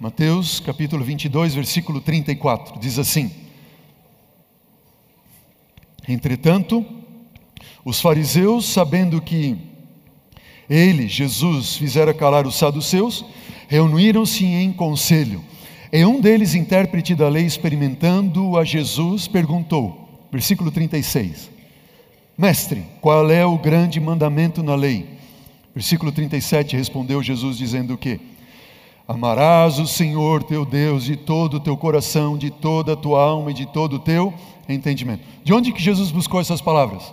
[0.00, 2.80] Mateus capítulo 22, versículo 34.
[2.80, 3.30] Diz assim:
[6.08, 6.82] Entretanto,
[7.84, 9.73] os fariseus, sabendo que
[10.68, 13.24] ele, Jesus, fizera calar os saduceus,
[13.68, 15.42] reuniram-se em conselho.
[15.92, 21.50] E um deles, intérprete da lei, experimentando a Jesus, perguntou, versículo 36,
[22.36, 25.06] Mestre, qual é o grande mandamento na lei?
[25.72, 28.18] Versículo 37, respondeu Jesus, dizendo o quê?
[29.06, 33.50] Amarás o Senhor teu Deus de todo o teu coração, de toda a tua alma
[33.50, 34.32] e de todo o teu
[34.68, 35.22] entendimento.
[35.44, 37.12] De onde que Jesus buscou essas palavras?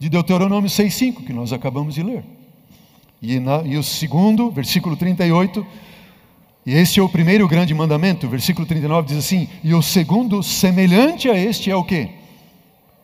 [0.00, 2.24] De Deuteronômio 6,5, que nós acabamos de ler.
[3.20, 5.64] E, na, e o segundo, versículo 38,
[6.64, 11.28] e este é o primeiro grande mandamento, versículo 39 diz assim: E o segundo, semelhante
[11.28, 12.08] a este, é o que?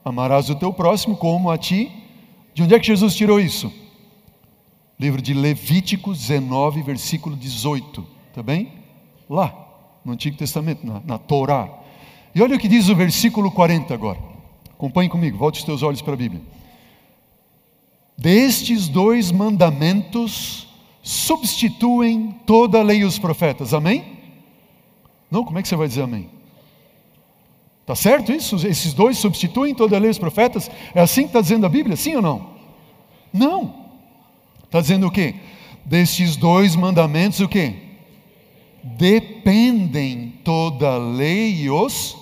[0.02, 1.92] Amarás o teu próximo como a ti.
[2.54, 3.70] De onde é que Jesus tirou isso?
[4.98, 8.06] Livro de Levítico 19, versículo 18.
[8.30, 8.72] Está bem?
[9.28, 9.54] Lá,
[10.02, 11.68] no Antigo Testamento, na, na Torá.
[12.34, 14.18] E olha o que diz o versículo 40 agora.
[14.70, 16.40] Acompanhe comigo, volte os teus olhos para a Bíblia.
[18.16, 20.66] Destes dois mandamentos
[21.02, 23.74] substituem toda a lei e os profetas.
[23.74, 24.04] Amém?
[25.30, 26.30] Não, como é que você vai dizer amém?
[27.84, 28.56] Tá certo isso?
[28.66, 30.70] Esses dois substituem toda a lei e os profetas?
[30.94, 31.96] É assim que está dizendo a Bíblia?
[31.96, 32.50] Sim ou não?
[33.32, 33.86] Não.
[34.64, 35.36] Está dizendo o quê?
[35.84, 37.74] Destes dois mandamentos, o quê?
[38.82, 42.16] Dependem toda a lei e os.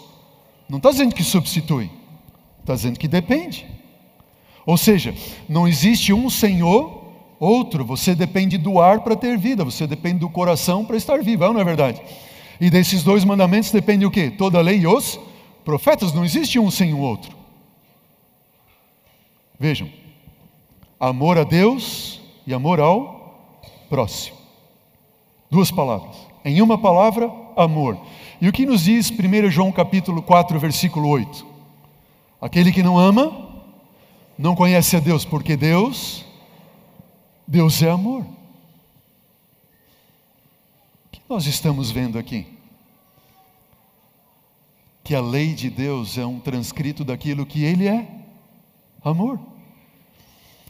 [0.69, 1.91] Não está dizendo que substitui,
[2.61, 3.67] está dizendo que depende.
[4.67, 5.15] Ou seja,
[5.49, 7.05] não existe um Senhor,
[7.39, 7.85] outro.
[7.85, 11.61] Você depende do ar para ter vida, você depende do coração para estar vivo, não
[11.61, 12.01] é verdade?
[12.61, 14.31] E desses dois mandamentos depende o quê?
[14.31, 15.19] Toda a lei e os
[15.65, 16.13] profetas.
[16.13, 17.37] Não existe um sem o outro.
[19.59, 19.89] Vejam,
[20.99, 23.51] amor a Deus e amor ao
[23.89, 24.37] próximo.
[25.51, 26.17] Duas palavras.
[26.45, 27.99] Em uma palavra, amor.
[28.41, 31.47] E o que nos diz 1 João capítulo 4, versículo 8?
[32.41, 33.44] Aquele que não ama,
[34.37, 36.25] não conhece a Deus, porque Deus,
[37.47, 38.23] Deus é amor.
[38.23, 38.27] O
[41.13, 42.47] que nós estamos vendo aqui?
[45.05, 48.07] Que a lei de Deus é um transcrito daquilo que Ele é:
[49.05, 49.39] amor.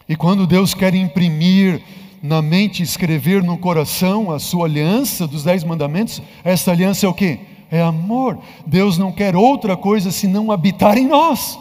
[0.08, 1.82] E quando Deus quer imprimir
[2.22, 7.14] na mente, escrever no coração a sua aliança dos dez mandamentos, essa aliança é o
[7.14, 7.40] que?
[7.70, 8.38] É amor.
[8.66, 11.58] Deus não quer outra coisa senão habitar em nós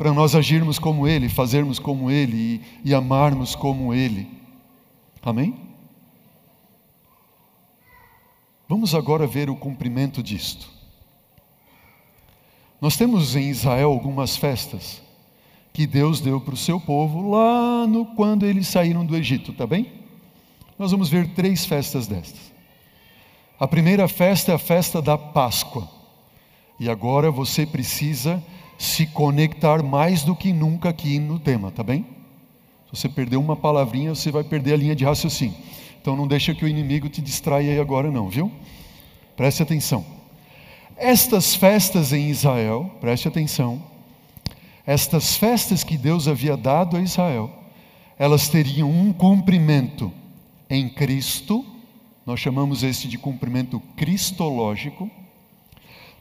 [0.00, 4.26] para nós agirmos como Ele, fazermos como Ele e, e amarmos como Ele.
[5.22, 5.54] Amém?
[8.66, 10.70] Vamos agora ver o cumprimento disto.
[12.80, 15.02] Nós temos em Israel algumas festas
[15.70, 19.66] que Deus deu para o seu povo lá no quando eles saíram do Egito, tá
[19.66, 19.92] bem?
[20.78, 22.50] Nós vamos ver três festas destas.
[23.58, 25.86] A primeira festa é a festa da Páscoa.
[26.78, 28.42] E agora você precisa
[28.80, 32.02] se conectar mais do que nunca aqui no tema, tá bem?
[32.86, 35.54] Se você perder uma palavrinha, você vai perder a linha de raciocínio.
[36.00, 38.50] Então não deixa que o inimigo te distraia aí agora não, viu?
[39.36, 40.02] Preste atenção.
[40.96, 43.82] Estas festas em Israel, preste atenção.
[44.86, 47.50] Estas festas que Deus havia dado a Israel,
[48.18, 50.10] elas teriam um cumprimento
[50.70, 51.66] em Cristo,
[52.24, 55.10] nós chamamos este de cumprimento cristológico,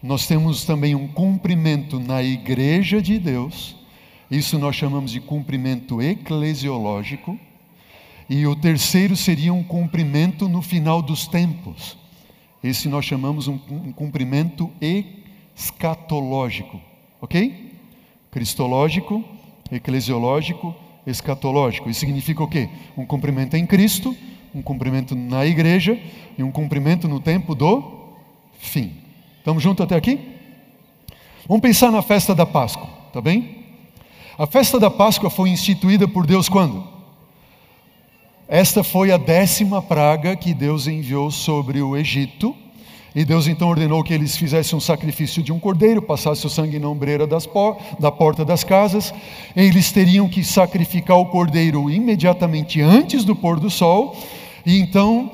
[0.01, 3.75] nós temos também um cumprimento na igreja de Deus,
[4.31, 7.38] isso nós chamamos de cumprimento eclesiológico,
[8.29, 11.97] e o terceiro seria um cumprimento no final dos tempos.
[12.63, 14.69] Esse nós chamamos um, um cumprimento
[15.55, 16.79] escatológico,
[17.19, 17.73] ok?
[18.29, 19.23] Cristológico,
[19.71, 20.75] eclesiológico,
[21.07, 21.89] escatológico.
[21.89, 22.69] Isso significa o quê?
[22.95, 24.15] Um cumprimento em Cristo,
[24.53, 25.99] um cumprimento na igreja
[26.38, 28.13] e um cumprimento no tempo do
[28.59, 28.98] fim.
[29.39, 30.19] Estamos juntos até aqui?
[31.47, 33.63] Vamos pensar na festa da Páscoa, tá bem?
[34.38, 36.84] A festa da Páscoa foi instituída por Deus quando?
[38.47, 42.56] Esta foi a décima praga que Deus enviou sobre o Egito.
[43.15, 46.78] E Deus então ordenou que eles fizessem um sacrifício de um cordeiro, passasse o sangue
[46.78, 49.13] na ombreira por, da porta das casas.
[49.56, 54.17] Eles teriam que sacrificar o cordeiro imediatamente antes do pôr do sol.
[54.65, 55.32] E então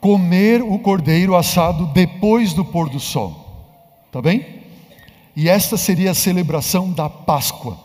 [0.00, 3.39] comer o cordeiro assado depois do pôr do sol.
[4.10, 4.44] Tá bem?
[5.36, 7.78] E esta seria a celebração da Páscoa.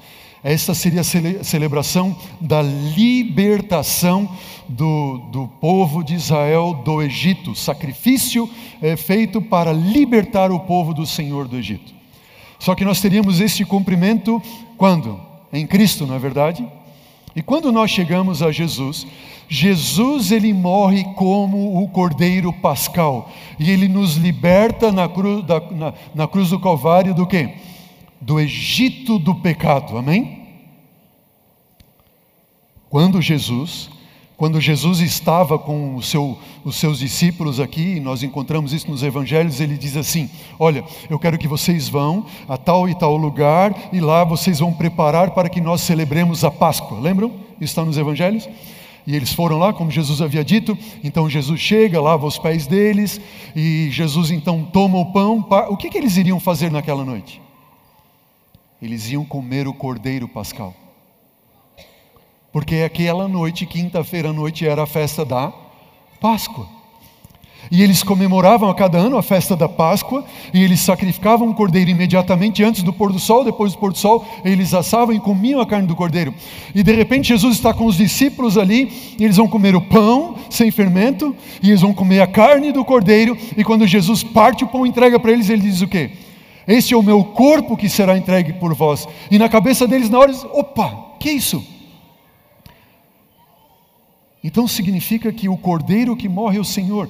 [0.43, 4.29] Esta seria a cele celebração da libertação
[4.67, 7.55] do, do povo de Israel do Egito.
[7.55, 8.49] Sacrifício
[8.81, 11.93] é feito para libertar o povo do Senhor do Egito.
[12.59, 14.41] Só que nós teríamos este cumprimento
[14.77, 15.19] quando?
[15.53, 16.67] Em Cristo, não é verdade?
[17.35, 19.05] E quando nós chegamos a Jesus,
[19.47, 25.93] Jesus ele morre como o Cordeiro Pascal e ele nos liberta na cruz, da, na,
[26.13, 27.55] na cruz do Calvário do que?
[28.19, 30.43] Do Egito do pecado, amém?
[32.89, 33.89] Quando Jesus
[34.37, 39.77] quando Jesus estava com seu, os seus discípulos aqui, nós encontramos isso nos evangelhos, ele
[39.77, 40.29] diz assim:
[40.59, 44.73] Olha, eu quero que vocês vão a tal e tal lugar, e lá vocês vão
[44.73, 46.99] preparar para que nós celebremos a Páscoa.
[46.99, 47.29] Lembram?
[47.61, 48.49] Isso está nos evangelhos?
[49.05, 50.77] E eles foram lá, como Jesus havia dito.
[51.03, 53.21] Então Jesus chega, lava os pés deles,
[53.55, 55.45] e Jesus então toma o pão.
[55.69, 57.41] O que, que eles iriam fazer naquela noite?
[58.81, 60.73] Eles iam comer o cordeiro pascal
[62.55, 65.51] porque aquela noite, quinta-feira à noite, era a festa da
[66.21, 66.65] Páscoa.
[67.71, 70.23] E eles comemoravam a cada ano a festa da Páscoa,
[70.53, 73.97] e eles sacrificavam o cordeiro imediatamente antes do pôr do sol, depois do pôr do
[73.97, 76.33] sol, eles assavam e comiam a carne do cordeiro.
[76.73, 80.35] E de repente Jesus está com os discípulos ali, e eles vão comer o pão
[80.49, 84.67] sem fermento, e eles vão comer a carne do cordeiro, e quando Jesus parte o
[84.67, 86.11] pão e entrega para eles, ele diz o quê?
[86.67, 89.07] Este é o meu corpo que será entregue por vós.
[89.29, 91.63] E na cabeça deles, na hora, eles, opa, que isso?
[94.43, 97.09] Então significa que o cordeiro que morre é o Senhor.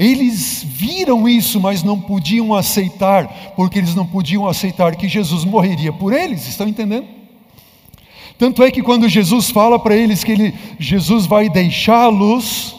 [0.00, 5.92] Eles viram isso, mas não podiam aceitar, porque eles não podiam aceitar que Jesus morreria
[5.92, 7.06] por eles, estão entendendo?
[8.38, 12.74] Tanto é que quando Jesus fala para eles que ele, Jesus vai deixá-los,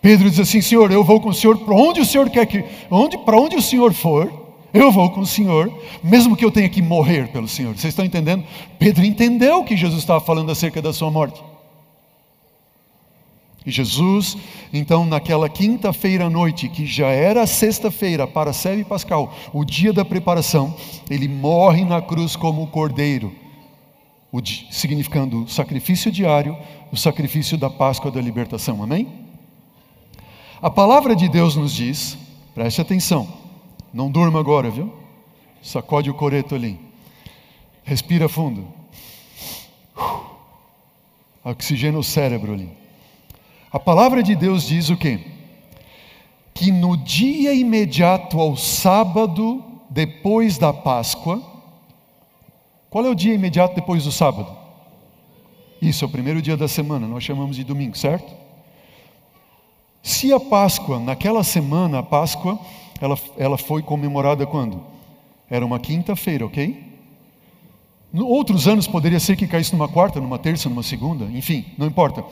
[0.00, 2.64] Pedro diz assim: Senhor, eu vou com o Senhor para onde o Senhor quer que,
[2.88, 4.32] onde, para onde o Senhor for,
[4.72, 7.76] eu vou com o Senhor, mesmo que eu tenha que morrer pelo Senhor.
[7.76, 8.44] Vocês estão entendendo?
[8.78, 11.42] Pedro entendeu que Jesus estava falando acerca da sua morte.
[13.66, 14.36] E Jesus,
[14.72, 20.04] então, naquela quinta-feira à noite, que já era sexta-feira para Sebe Pascal, o dia da
[20.04, 20.76] preparação,
[21.08, 23.34] ele morre na cruz como o cordeiro,
[24.30, 24.38] o,
[24.70, 26.56] significando o sacrifício diário,
[26.92, 28.82] o sacrifício da Páscoa da libertação.
[28.82, 29.08] Amém?
[30.60, 32.18] A palavra de Deus nos diz,
[32.54, 33.26] preste atenção,
[33.94, 34.92] não durma agora, viu?
[35.62, 36.78] Sacode o coreto ali,
[37.82, 38.66] respira fundo,
[41.42, 42.83] oxigena o cérebro ali.
[43.74, 45.18] A palavra de Deus diz o quê?
[46.54, 51.42] Que no dia imediato ao sábado, depois da Páscoa,
[52.88, 54.56] qual é o dia imediato depois do sábado?
[55.82, 58.32] Isso, é o primeiro dia da semana, nós chamamos de domingo, certo?
[60.04, 62.56] Se a Páscoa, naquela semana, a Páscoa,
[63.00, 64.84] ela, ela foi comemorada quando?
[65.50, 66.80] Era uma quinta-feira, ok?
[68.14, 72.24] Outros anos poderia ser que caísse numa quarta, numa terça, numa segunda, enfim, não importa.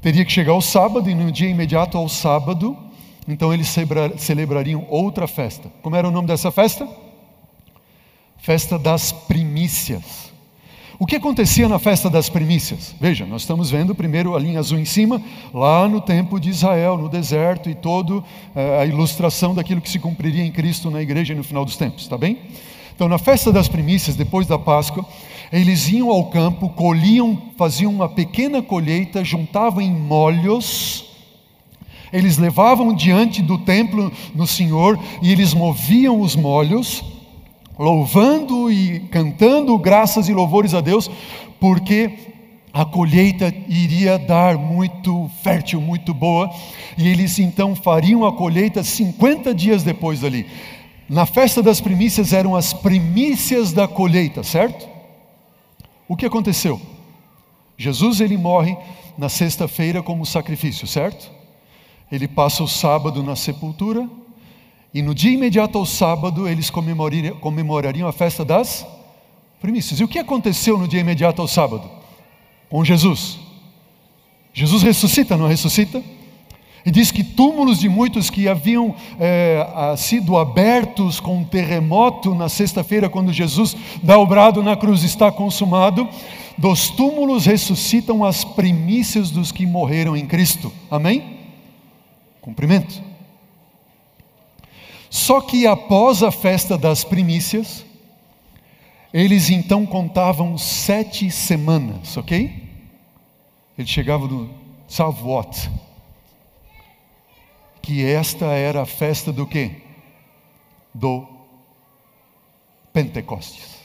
[0.00, 2.76] Teria que chegar o sábado, e no dia imediato ao sábado,
[3.26, 3.74] então eles
[4.16, 5.70] celebrariam outra festa.
[5.82, 6.88] Como era o nome dessa festa?
[8.38, 10.28] Festa das primícias.
[11.00, 12.94] O que acontecia na festa das primícias?
[13.00, 15.22] Veja, nós estamos vendo primeiro a linha azul em cima,
[15.54, 18.22] lá no tempo de Israel, no deserto, e toda
[18.54, 22.02] eh, a ilustração daquilo que se cumpriria em Cristo na igreja no final dos tempos,
[22.02, 22.38] está bem?
[22.96, 25.06] Então, na festa das primícias, depois da Páscoa,
[25.52, 31.06] eles iam ao campo, colhiam, faziam uma pequena colheita, juntavam em molhos,
[32.12, 37.04] eles levavam diante do templo no Senhor e eles moviam os molhos,
[37.78, 41.10] louvando e cantando graças e louvores a Deus,
[41.60, 42.10] porque
[42.72, 46.50] a colheita iria dar muito fértil, muito boa,
[46.96, 50.46] e eles então fariam a colheita 50 dias depois dali.
[51.08, 54.97] Na festa das primícias eram as primícias da colheita, certo?
[56.08, 56.80] O que aconteceu?
[57.76, 58.76] Jesus ele morre
[59.16, 61.30] na sexta-feira como sacrifício, certo?
[62.10, 64.08] Ele passa o sábado na sepultura
[64.92, 68.86] e no dia imediato ao sábado eles comemorariam, a festa das
[69.60, 70.00] primícias.
[70.00, 71.88] E o que aconteceu no dia imediato ao sábado
[72.70, 73.38] com Jesus?
[74.54, 76.02] Jesus ressuscita, não ressuscita?
[76.86, 82.48] E diz que túmulos de muitos que haviam é, sido abertos com um terremoto na
[82.48, 86.08] sexta-feira, quando Jesus dá o brado na cruz, está consumado.
[86.56, 90.72] Dos túmulos ressuscitam as primícias dos que morreram em Cristo.
[90.90, 91.38] Amém?
[92.40, 93.02] Cumprimento.
[95.10, 97.84] Só que após a festa das primícias,
[99.12, 102.68] eles então contavam sete semanas, ok?
[103.78, 104.50] Ele chegava no
[104.88, 105.70] Shavuot,
[107.88, 109.76] que esta era a festa do quê?
[110.92, 111.26] Do
[112.92, 113.78] Pentecostes.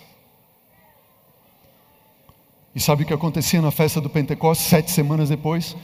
[2.76, 5.78] E sabe o que acontecia na festa do Pentecostes, sete semanas depois?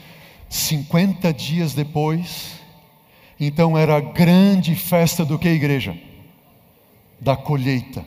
[0.50, 2.60] 50 dias depois,
[3.40, 5.96] então era a grande festa do que, igreja?
[7.18, 8.04] Da colheita.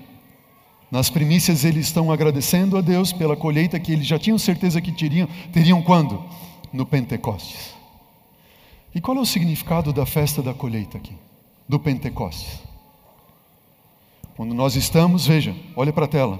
[0.91, 4.91] Nas primícias eles estão agradecendo a Deus pela colheita que eles já tinham certeza que
[4.91, 6.24] teriam, teriam quando?
[6.72, 7.72] No Pentecostes.
[8.96, 11.16] E qual é o significado da festa da colheita aqui?
[11.68, 12.60] Do Pentecostes.
[14.36, 16.39] Quando nós estamos, veja, olha para a tela.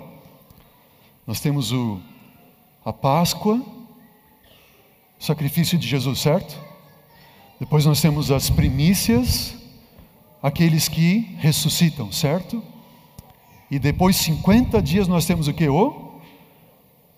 [1.26, 2.00] Nós temos o,
[2.86, 3.56] a Páscoa,
[5.20, 6.60] o sacrifício de Jesus, certo?
[7.60, 9.56] Depois nós temos as primícias,
[10.42, 12.62] aqueles que ressuscitam, certo?
[13.72, 15.68] E depois 50 dias nós temos o que?
[15.68, 16.20] O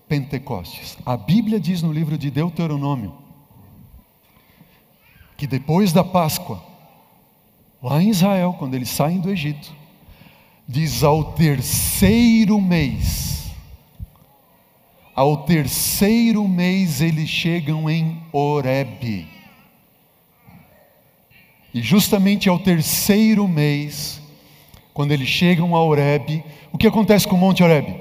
[0.08, 0.98] Pentecostes.
[1.06, 3.25] A Bíblia diz no livro de Deuteronômio
[5.38, 6.64] que depois da Páscoa,
[7.82, 9.74] lá em Israel, quando eles saem do Egito,
[10.68, 13.52] diz ao terceiro mês,
[15.16, 19.28] ao terceiro mês eles chegam em Horebe.
[21.74, 24.22] E justamente ao terceiro mês,
[24.94, 28.00] quando eles chegam a Horebe, o que acontece com o Monte Horebe?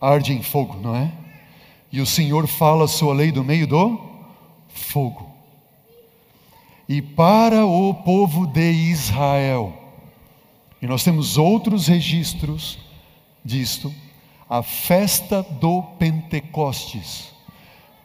[0.00, 1.12] Arde em fogo, não é?
[1.90, 4.00] E o Senhor fala a sua lei do meio do
[4.68, 5.33] fogo.
[6.88, 9.72] E para o povo de Israel,
[10.82, 12.78] e nós temos outros registros
[13.42, 13.92] disto,
[14.48, 17.32] a festa do Pentecostes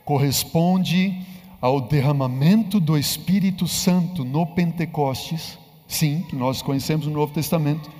[0.05, 1.21] corresponde
[1.61, 5.59] ao derramamento do Espírito Santo no Pentecostes.
[5.87, 7.91] Sim, nós conhecemos no Novo Testamento,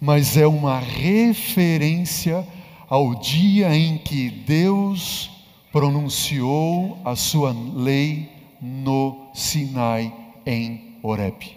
[0.00, 2.46] mas é uma referência
[2.88, 5.30] ao dia em que Deus
[5.72, 10.12] pronunciou a sua lei no Sinai
[10.44, 11.56] em Horeb.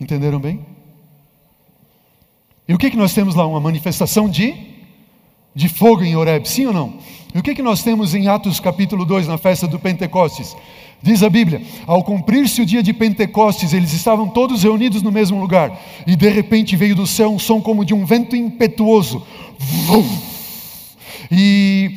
[0.00, 0.60] Entenderam bem?
[2.68, 3.46] E o que, que nós temos lá?
[3.46, 4.54] Uma manifestação de,
[5.54, 6.98] de fogo em Horeb, sim ou não?
[7.34, 10.56] E o que, que nós temos em Atos capítulo 2, na festa do Pentecostes?
[11.02, 15.40] Diz a Bíblia: ao cumprir-se o dia de Pentecostes, eles estavam todos reunidos no mesmo
[15.40, 19.24] lugar, e de repente veio do céu um som como de um vento impetuoso,
[21.30, 21.96] e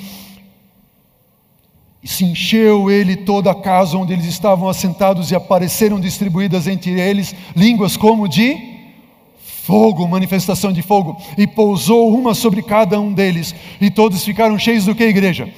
[2.03, 7.35] se encheu ele toda a casa onde eles estavam assentados, e apareceram distribuídas entre eles
[7.55, 8.73] línguas como de
[9.63, 14.85] fogo, manifestação de fogo, e pousou uma sobre cada um deles, e todos ficaram cheios
[14.85, 15.49] do que, igreja?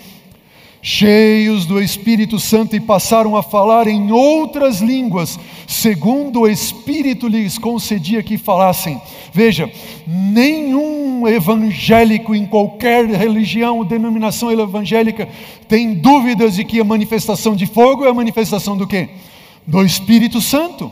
[0.87, 7.57] Cheios do Espírito Santo e passaram a falar em outras línguas, segundo o Espírito lhes
[7.57, 9.01] concedia que falassem.
[9.33, 9.67] Veja,
[10.05, 15.27] nenhum evangélico em qualquer religião ou denominação evangélica
[15.67, 19.09] tem dúvidas de que a manifestação de fogo é a manifestação do quê?
[19.65, 20.91] Do Espírito Santo.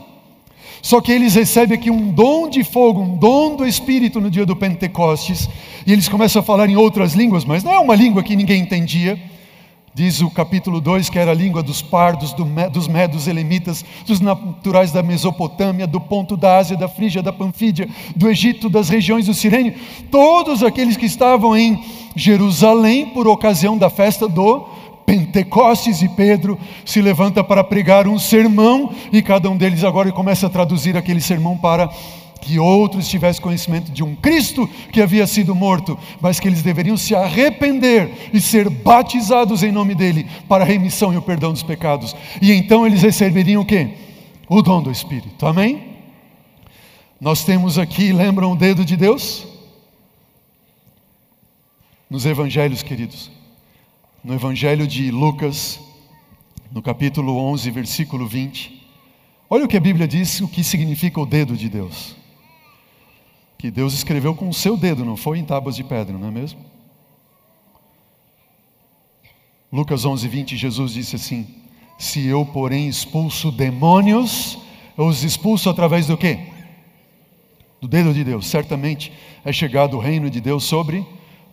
[0.82, 4.44] Só que eles recebem aqui um dom de fogo, um dom do Espírito no dia
[4.44, 5.48] do Pentecostes,
[5.86, 8.60] e eles começam a falar em outras línguas, mas não é uma língua que ninguém
[8.60, 9.16] entendia
[9.94, 14.20] Diz o capítulo 2 que era a língua dos pardos, do, dos medos elemitas, dos
[14.20, 19.26] naturais da Mesopotâmia, do ponto da Ásia, da Frígia, da Panfídia, do Egito, das regiões
[19.26, 19.76] do Sirene,
[20.10, 21.80] todos aqueles que estavam em
[22.16, 24.66] Jerusalém por ocasião da festa do
[25.06, 30.48] Pentecostes e Pedro se levanta para pregar um sermão e cada um deles agora começa
[30.48, 31.88] a traduzir aquele sermão para
[32.44, 36.96] que outros tivessem conhecimento de um Cristo que havia sido morto, mas que eles deveriam
[36.96, 41.62] se arrepender e ser batizados em nome dele para a remissão e o perdão dos
[41.62, 42.14] pecados.
[42.42, 43.94] E então eles receberiam o quê?
[44.46, 45.46] O dom do Espírito.
[45.46, 45.94] Amém?
[47.18, 49.46] Nós temos aqui, lembram o dedo de Deus?
[52.10, 53.30] Nos evangelhos, queridos.
[54.22, 55.80] No evangelho de Lucas,
[56.70, 58.82] no capítulo 11, versículo 20.
[59.48, 62.23] Olha o que a Bíblia diz, o que significa o dedo de Deus
[63.64, 66.30] que Deus escreveu com o seu dedo, não foi em tábuas de pedra, não é
[66.30, 66.60] mesmo?
[69.72, 71.46] Lucas 11, 20, Jesus disse assim:
[71.98, 74.58] Se eu, porém, expulso demônios,
[74.98, 76.40] eu os expulso através do quê?
[77.80, 78.48] Do dedo de Deus.
[78.48, 79.10] Certamente
[79.42, 81.02] é chegado o reino de Deus sobre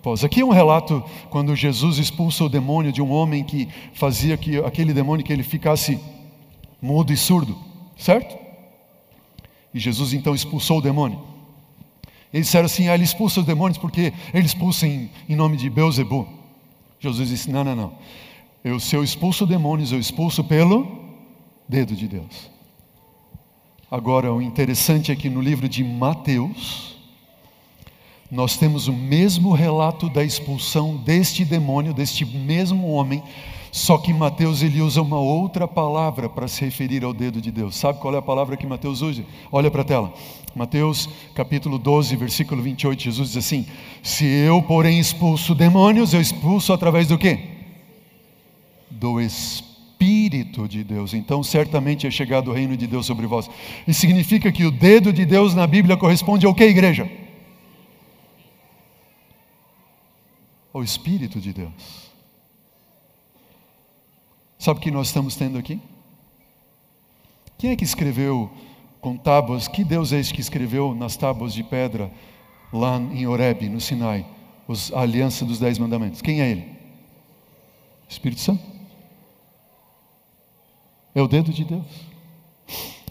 [0.03, 0.22] vós.
[0.26, 4.57] Aqui é um relato quando Jesus expulsa o demônio de um homem que fazia que
[4.57, 5.97] aquele demônio que ele ficasse
[6.82, 7.57] mudo e surdo,
[7.95, 8.38] certo?
[9.74, 11.30] E Jesus então expulsou o demônio.
[12.34, 15.69] Eles disseram assim: ah, ele expulsa os demônios porque ele expulsa em, em nome de
[15.69, 16.27] Beuzebu.
[16.99, 17.93] Jesus disse: não, não, não.
[18.63, 20.99] Eu, se eu expulso demônios, eu expulso pelo
[21.67, 22.51] dedo de Deus.
[23.89, 26.95] Agora, o interessante é que no livro de Mateus,
[28.29, 33.21] nós temos o mesmo relato da expulsão deste demônio, deste mesmo homem,
[33.72, 37.76] só que Mateus ele usa uma outra palavra para se referir ao dedo de Deus.
[37.76, 39.24] Sabe qual é a palavra que Mateus usa?
[39.51, 40.13] Olha para a tela.
[40.53, 43.65] Mateus capítulo 12, versículo 28, Jesus diz assim:
[44.03, 47.39] Se eu, porém, expulso demônios, eu expulso através do quê?
[48.89, 51.13] Do Espírito de Deus.
[51.13, 53.49] Então, certamente é chegado o reino de Deus sobre vós.
[53.88, 57.09] Isso significa que o dedo de Deus na Bíblia corresponde ao que, igreja?
[60.74, 62.01] ao Espírito de Deus.
[64.62, 65.82] Sabe o que nós estamos tendo aqui?
[67.57, 68.47] Quem é que escreveu
[69.01, 69.68] com tábuas?
[69.68, 72.12] Que Deus é esse que escreveu nas tábuas de pedra
[72.72, 74.24] lá em Horeb, no Sinai,
[74.93, 76.22] a aliança dos dez mandamentos?
[76.22, 76.66] Quem é ele?
[78.07, 78.62] Espírito Santo.
[81.16, 81.88] É o dedo de Deus.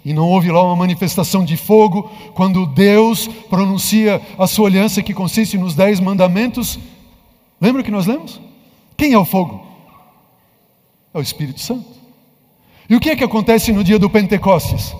[0.05, 5.13] E não houve lá uma manifestação de fogo quando Deus pronuncia a sua aliança que
[5.13, 6.79] consiste nos dez mandamentos.
[7.61, 8.41] Lembra que nós lemos?
[8.97, 9.70] Quem é o fogo?
[11.13, 11.89] É o Espírito Santo.
[12.89, 14.95] E o que é que acontece no dia do Pentecostes?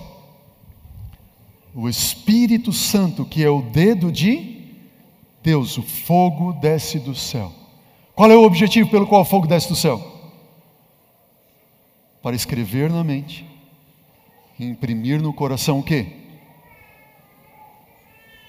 [1.73, 4.61] O Espírito Santo, que é o dedo de
[5.43, 7.51] Deus, o fogo desce do céu.
[8.13, 10.01] Qual é o objetivo pelo qual o fogo desce do céu?
[12.21, 13.51] Para escrever na mente
[14.59, 16.05] imprimir no coração o quê?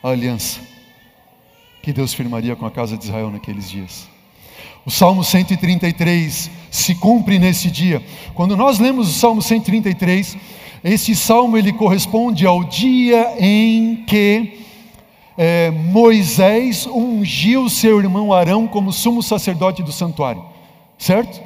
[0.03, 0.61] A aliança
[1.83, 4.09] que Deus firmaria com a casa de Israel naqueles dias.
[4.85, 8.03] O Salmo 133 se cumpre nesse dia.
[8.35, 10.39] Quando nós lemos o Salmo 133,
[10.83, 14.59] esse salmo ele corresponde ao dia em que
[15.37, 20.43] é, Moisés ungiu seu irmão Arão como sumo sacerdote do santuário,
[20.99, 21.43] certo?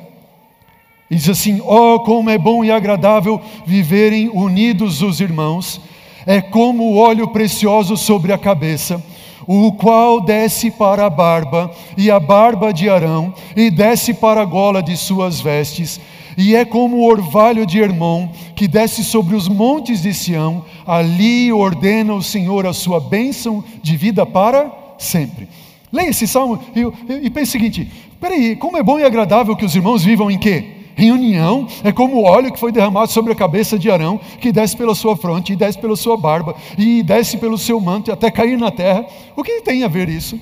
[1.11, 5.81] E diz assim: Oh, como é bom e agradável viverem unidos os irmãos,
[6.25, 9.03] é como o óleo precioso sobre a cabeça
[9.47, 14.45] o qual desce para a barba, e a barba de Arão, e desce para a
[14.45, 16.01] gola de suas vestes,
[16.37, 21.53] e é como o orvalho de Hermon, que desce sobre os montes de Sião, ali
[21.53, 25.49] ordena o Senhor a sua bênção de vida para sempre.
[25.91, 27.91] Leia esse salmo e, e, e pense o seguinte:
[28.21, 30.76] peraí, como é bom e agradável que os irmãos vivam em quê?
[30.99, 34.51] Em união, é como o óleo que foi derramado sobre a cabeça de Arão, que
[34.51, 38.31] desce pela sua fronte, e desce pela sua barba, e desce pelo seu manto, até
[38.31, 39.05] cair na terra.
[39.37, 40.41] O que tem a ver isso?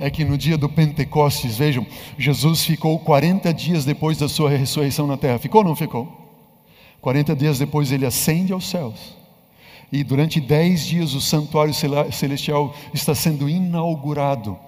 [0.00, 1.86] É que no dia do Pentecostes, vejam,
[2.16, 5.38] Jesus ficou 40 dias depois da sua ressurreição na terra.
[5.38, 6.08] Ficou ou não ficou?
[7.02, 9.16] 40 dias depois ele ascende aos céus.
[9.92, 14.58] E durante dez dias o santuário celestial está sendo inaugurado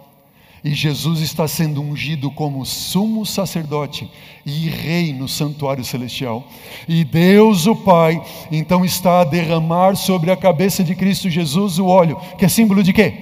[0.62, 4.10] e Jesus está sendo ungido como sumo sacerdote
[4.44, 6.46] e rei no santuário celestial.
[6.88, 11.86] E Deus, o Pai, então está a derramar sobre a cabeça de Cristo Jesus o
[11.86, 13.14] óleo, que é símbolo de quê?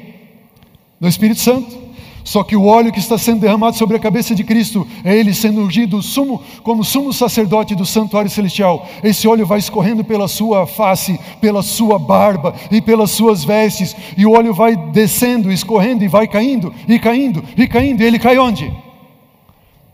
[1.01, 1.88] Do Espírito Santo.
[2.29, 5.33] Só que o óleo que está sendo derramado sobre a cabeça de Cristo é ele
[5.33, 8.87] sendo ungido sumo, como sumo sacerdote do santuário celestial.
[9.03, 14.27] Esse óleo vai escorrendo pela sua face, pela sua barba e pelas suas vestes, e
[14.27, 18.03] o óleo vai descendo, escorrendo e vai caindo, e caindo, e caindo.
[18.03, 18.71] E ele cai onde?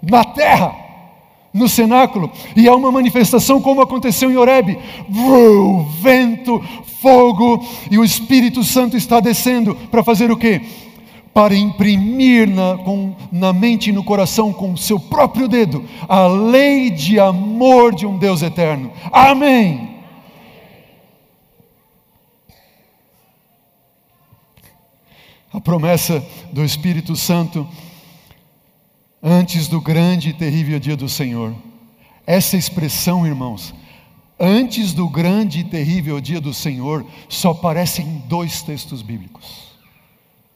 [0.03, 0.74] Na terra
[1.53, 4.76] no cenáculo, e há uma manifestação como aconteceu em Horebe:
[6.03, 6.61] vento,
[7.01, 10.62] fogo, e o Espírito Santo está descendo para fazer o quê?
[11.35, 16.28] Para imprimir na, com, na mente e no coração com o seu próprio dedo a
[16.28, 18.93] lei de amor de um Deus eterno.
[19.12, 19.93] Amém.
[25.53, 27.68] A promessa do Espírito Santo
[29.22, 31.55] antes do grande e terrível dia do Senhor.
[32.26, 33.74] Essa expressão, irmãos,
[34.39, 39.64] antes do grande e terrível dia do Senhor, só aparece em dois textos bíblicos.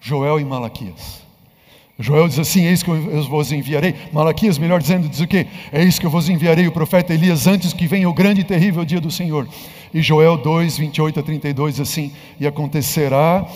[0.01, 1.23] Joel e Malaquias.
[1.99, 3.95] Joel diz assim: Eis que eu vos enviarei.
[4.13, 5.47] Malaquias, melhor dizendo, diz o quê?
[5.73, 8.85] Eis que eu vos enviarei o profeta Elias antes que venha o grande e terrível
[8.85, 9.49] dia do Senhor.
[9.93, 13.47] E Joel 2, 28 a 32 diz assim: E acontecerá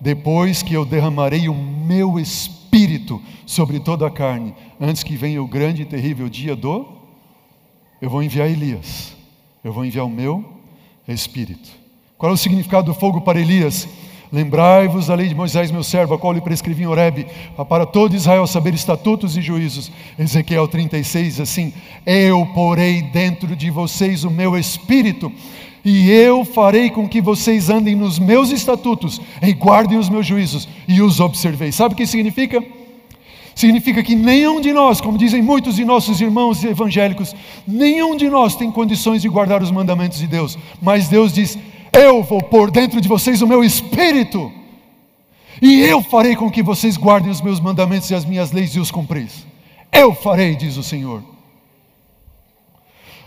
[0.00, 5.46] depois que eu derramarei o meu espírito sobre toda a carne, antes que venha o
[5.46, 6.86] grande e terrível dia do.
[8.00, 9.14] Eu vou enviar Elias,
[9.62, 10.44] eu vou enviar o meu
[11.06, 11.70] espírito.
[12.16, 13.86] Qual é o significado do fogo para Elias?
[14.32, 17.26] Lembrai-vos da lei de Moisés, meu servo, a qual lhe prescrevi em Horebe,
[17.68, 19.92] para todo Israel saber estatutos e juízos.
[20.18, 21.70] Ezequiel 36, assim:
[22.06, 25.30] Eu porei dentro de vocês o meu espírito,
[25.84, 30.66] e eu farei com que vocês andem nos meus estatutos, e guardem os meus juízos,
[30.88, 31.74] e os observeis.
[31.74, 32.64] Sabe o que significa?
[33.54, 37.36] Significa que nenhum de nós, como dizem muitos de nossos irmãos evangélicos,
[37.68, 41.58] nenhum de nós tem condições de guardar os mandamentos de Deus, mas Deus diz:
[41.92, 44.50] eu vou pôr dentro de vocês o meu espírito,
[45.60, 48.80] e eu farei com que vocês guardem os meus mandamentos e as minhas leis e
[48.80, 49.46] os cumpris.
[49.92, 51.22] Eu farei, diz o Senhor.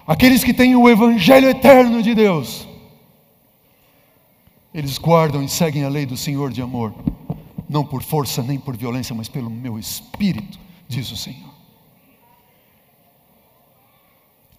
[0.07, 2.67] Aqueles que têm o Evangelho eterno de Deus,
[4.73, 6.93] eles guardam e seguem a lei do Senhor de amor,
[7.69, 11.53] não por força nem por violência, mas pelo meu espírito, diz o Senhor.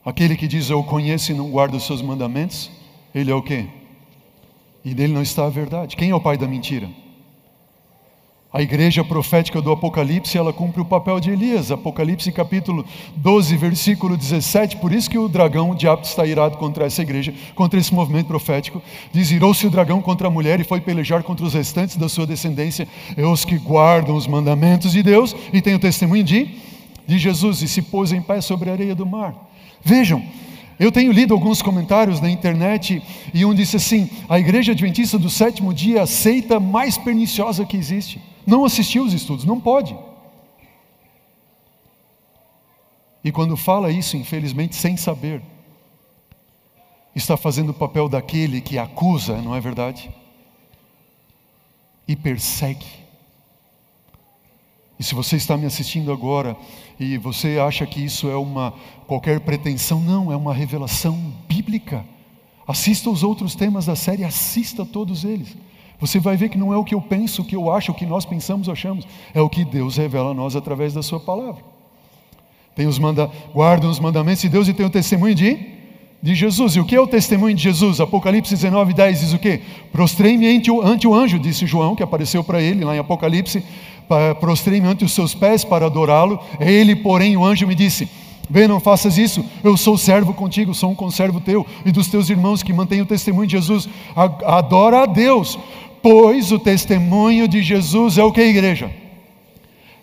[0.04, 2.70] Aquele que diz eu conheço e não guarda os seus mandamentos,
[3.14, 3.68] ele é o quê?
[4.86, 5.96] E nele não está a verdade.
[5.96, 6.88] Quem é o pai da mentira?
[8.52, 11.72] A igreja profética do Apocalipse, ela cumpre o papel de Elias.
[11.72, 12.84] Apocalipse capítulo
[13.16, 14.76] 12, versículo 17.
[14.76, 18.28] Por isso que o dragão, o diabo está irado contra essa igreja, contra esse movimento
[18.28, 18.80] profético.
[19.12, 22.24] Diz: Irou-se o dragão contra a mulher e foi pelejar contra os restantes da sua
[22.24, 26.48] descendência, é os que guardam os mandamentos de Deus e têm o testemunho de,
[27.04, 29.34] de Jesus e se pôs em pé sobre a areia do mar.
[29.82, 30.22] Vejam,
[30.78, 33.02] eu tenho lido alguns comentários na internet
[33.32, 38.20] e um disse assim: a igreja adventista do sétimo dia aceita mais perniciosa que existe
[38.46, 39.98] não assistiu os estudos, não pode.
[43.24, 45.42] E quando fala isso, infelizmente, sem saber,
[47.12, 50.08] está fazendo o papel daquele que acusa, não é verdade?
[52.06, 52.86] E persegue.
[54.98, 56.56] E se você está me assistindo agora
[56.98, 58.72] e você acha que isso é uma
[59.06, 62.04] qualquer pretensão, não, é uma revelação bíblica.
[62.66, 65.56] Assista os outros temas da série, assista todos eles.
[65.98, 67.94] Você vai ver que não é o que eu penso, o que eu acho, o
[67.94, 71.62] que nós pensamos, achamos, é o que Deus revela a nós através da Sua palavra.
[72.74, 75.58] Tem os manda, guardam os mandamentos de Deus e tem o testemunho de,
[76.22, 76.76] de Jesus.
[76.76, 78.00] E o que é o testemunho de Jesus?
[78.00, 79.62] Apocalipse 19, 10 diz o quê?
[79.90, 83.64] Prostrei-me ante, ante o anjo, disse João, que apareceu para ele lá em Apocalipse.
[84.40, 86.40] Prostrei-me ante os seus pés para adorá-lo.
[86.60, 88.08] Ele, porém, o anjo me disse:
[88.48, 92.30] Vê, não faças isso, eu sou servo contigo, sou um conservo teu e dos teus
[92.30, 93.88] irmãos que mantêm o testemunho de Jesus.
[94.14, 95.58] Adora a Deus,
[96.08, 98.92] Pois o testemunho de Jesus é o que, igreja?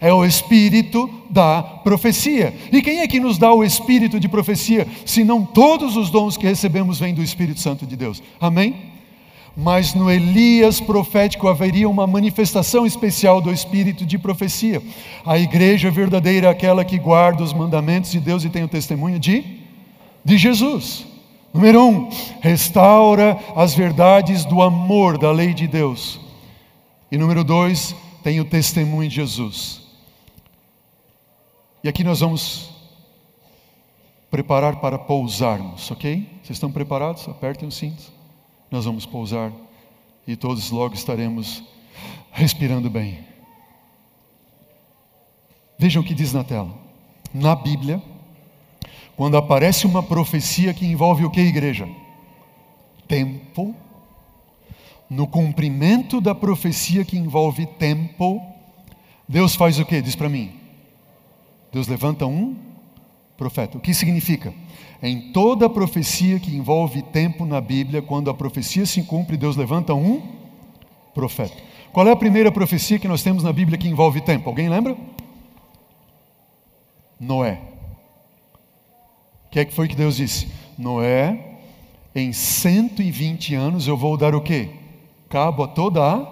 [0.02, 2.54] É o espírito da profecia.
[2.74, 4.86] E quem é que nos dá o espírito de profecia?
[5.06, 8.22] Se não todos os dons que recebemos vêm do Espírito Santo de Deus.
[8.38, 8.93] Amém?
[9.56, 14.82] Mas no Elias profético haveria uma manifestação especial do espírito de profecia.
[15.24, 19.20] A igreja verdadeira é aquela que guarda os mandamentos de Deus e tem o testemunho
[19.20, 19.60] de,
[20.26, 21.06] de Jesus.
[21.54, 22.10] Número um,
[22.42, 26.20] restaura as verdades do amor da lei de Deus.
[27.12, 29.84] E número dois, tem o testemunho de Jesus.
[31.84, 32.72] E aqui nós vamos
[34.32, 36.28] preparar para pousarmos, ok?
[36.42, 37.28] Vocês estão preparados?
[37.28, 38.13] Apertem os cintos.
[38.74, 39.54] Nós vamos pousar
[40.26, 41.64] e todos logo estaremos
[42.32, 43.20] respirando bem.
[45.78, 46.74] Vejam o que diz na tela.
[47.32, 48.02] Na Bíblia,
[49.16, 51.88] quando aparece uma profecia que envolve o que, igreja?
[53.08, 53.76] Tempo.
[55.08, 58.42] No cumprimento da profecia que envolve tempo,
[59.30, 60.02] Deus faz o que?
[60.02, 60.52] Diz para mim.
[61.72, 62.56] Deus levanta um
[63.38, 63.78] profeta.
[63.78, 64.52] O que significa?
[65.04, 69.94] Em toda profecia que envolve tempo na Bíblia, quando a profecia se cumpre, Deus levanta
[69.94, 70.22] um
[71.14, 71.56] profeta.
[71.92, 74.50] Qual é a primeira profecia que nós temos na Bíblia que envolve tempo?
[74.50, 74.98] Alguém lembra?
[77.20, 77.74] Noé
[79.54, 80.48] que é que foi que Deus disse?
[80.76, 81.60] Noé,
[82.16, 84.72] em 120 anos eu vou dar o quê?
[85.30, 86.28] Cabo a toda a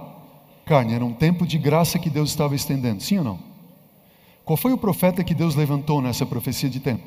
[0.65, 0.95] carne.
[0.95, 3.39] Era um tempo de graça que Deus estava estendendo, sim ou não?
[4.43, 7.03] Qual foi o profeta que Deus levantou nessa profecia de tempo?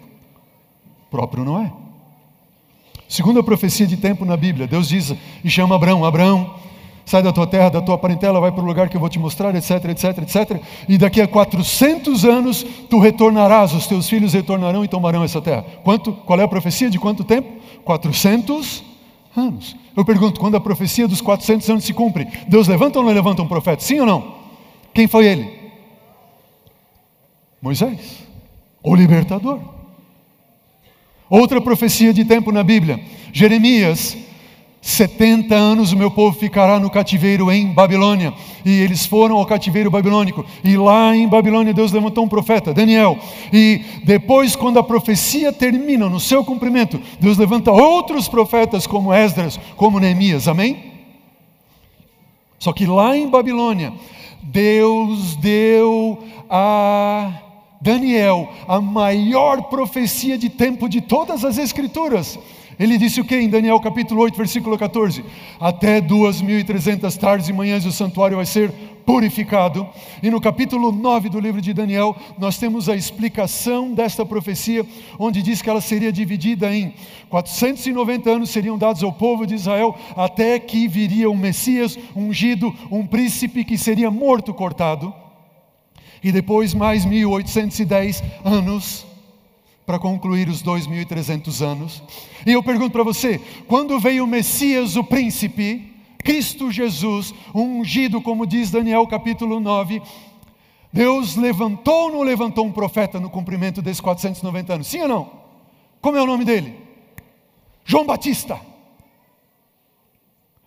[1.15, 1.71] Próprio Noé.
[3.09, 6.57] Segunda profecia de tempo na Bíblia, Deus diz e chama Abraão, Abraão,
[7.07, 9.17] sai da tua terra, da tua parentela, vai para o lugar que eu vou te
[9.17, 10.61] mostrar, etc, etc, etc.
[10.89, 15.65] E daqui a 400 anos tu retornarás, os teus filhos retornarão e tomarão essa terra.
[15.85, 16.13] Quanto?
[16.13, 17.49] Qual é a profecia de quanto tempo?
[17.85, 18.83] 400
[19.37, 19.77] anos.
[19.97, 23.41] Eu pergunto, quando a profecia dos 400 anos se cumpre, Deus levanta ou não levanta
[23.41, 23.85] um profeta?
[23.85, 24.35] Sim ou não?
[24.93, 25.49] Quem foi ele?
[27.63, 28.25] Moisés,
[28.83, 29.74] o libertador.
[31.29, 33.01] Outra profecia de tempo na Bíblia,
[33.33, 34.17] Jeremias
[34.85, 38.35] 70 anos o meu povo ficará no cativeiro em Babilônia.
[38.67, 40.45] E eles foram ao cativeiro babilônico.
[40.63, 43.19] E lá em Babilônia Deus levantou um profeta, Daniel.
[43.51, 49.59] E depois, quando a profecia termina no seu cumprimento, Deus levanta outros profetas como Esdras,
[49.75, 50.49] como Neemias.
[50.49, 50.93] Amém?
[52.59, 53.91] Só que lá em Babilônia,
[54.43, 57.44] Deus deu a
[57.85, 62.39] Daniel a maior profecia de tempo de todas as Escrituras.
[62.81, 65.23] Ele disse o que em Daniel capítulo 8, versículo 14?
[65.61, 68.73] Até 2.300 tardes e manhãs o santuário vai ser
[69.05, 69.87] purificado.
[70.23, 74.85] E no capítulo 9 do livro de Daniel, nós temos a explicação desta profecia,
[75.19, 76.95] onde diz que ela seria dividida em
[77.29, 83.07] 490 anos seriam dados ao povo de Israel, até que viria um Messias ungido, um
[83.07, 85.24] príncipe que seria morto cortado.
[86.25, 89.07] E depois mais 1810 anos
[89.85, 92.03] para concluir os 2.300 anos.
[92.47, 98.47] E eu pergunto para você: quando veio o Messias, o príncipe, Cristo Jesus, ungido, como
[98.47, 100.01] diz Daniel capítulo 9,
[100.91, 104.87] Deus levantou ou não levantou um profeta no cumprimento desses 490 anos?
[104.87, 105.31] Sim ou não?
[106.01, 106.75] Como é o nome dele?
[107.85, 108.59] João Batista.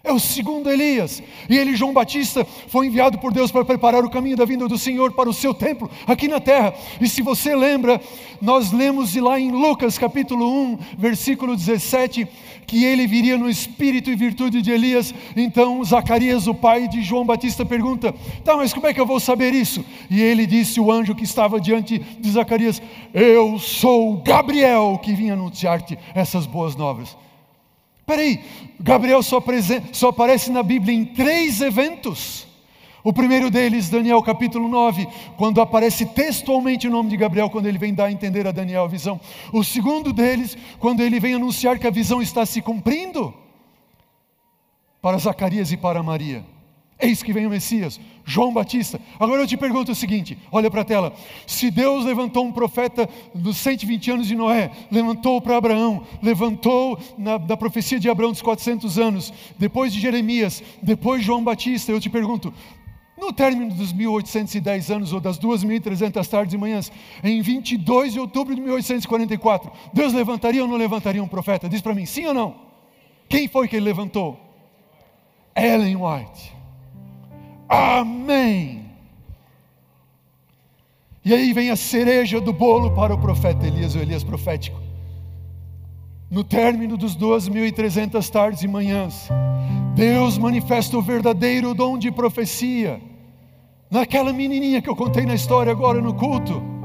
[0.08, 1.22] É o segundo Elias.
[1.50, 4.78] E ele, João Batista, foi enviado por Deus para preparar o caminho da vinda do
[4.78, 6.74] Senhor para o seu templo aqui na terra.
[7.02, 8.00] E se você lembra,
[8.42, 12.26] nós lemos lá em Lucas capítulo 1, versículo 17,
[12.66, 15.14] que ele viria no espírito e virtude de Elias.
[15.36, 19.20] Então Zacarias, o pai de João Batista, pergunta: Tá, mas como é que eu vou
[19.20, 19.84] saber isso?
[20.10, 22.82] E ele disse: O anjo que estava diante de Zacarias:
[23.14, 27.27] Eu sou Gabriel que vim anunciar-te essas boas novas.
[28.08, 28.42] Peraí,
[28.80, 29.44] Gabriel só,
[29.92, 32.48] só aparece na Bíblia em três eventos.
[33.04, 35.06] O primeiro deles, Daniel capítulo 9,
[35.36, 38.86] quando aparece textualmente o nome de Gabriel, quando ele vem dar a entender a Daniel
[38.86, 39.20] a visão.
[39.52, 43.34] O segundo deles, quando ele vem anunciar que a visão está se cumprindo,
[45.02, 46.46] para Zacarias e para Maria.
[46.98, 49.00] Eis que vem o Messias, João Batista.
[49.18, 51.14] Agora eu te pergunto o seguinte: olha para a tela.
[51.48, 57.38] Se Deus levantou um profeta dos 120 anos de Noé, levantou para Abraão, levantou na,
[57.38, 62.02] da profecia de Abraão dos 400 anos, depois de Jeremias, depois de João Batista, eu
[62.02, 62.54] te pergunto:
[63.18, 66.92] no término dos 1810 anos ou das 2.300 tardes e manhãs,
[67.24, 71.70] em 22 de outubro de 1844, Deus levantaria ou não levantaria um profeta?
[71.70, 72.56] Diz para mim, sim ou não?
[73.30, 74.38] Quem foi que ele levantou?
[75.56, 76.57] Ellen White.
[77.68, 78.86] Amém.
[81.24, 84.80] E aí vem a cereja do bolo para o profeta Elias, o Elias profético.
[86.30, 89.30] No término dos 2.300 tardes e manhãs,
[89.96, 93.02] Deus manifesta o verdadeiro dom de profecia
[93.90, 96.77] naquela menininha que eu contei na história agora no culto.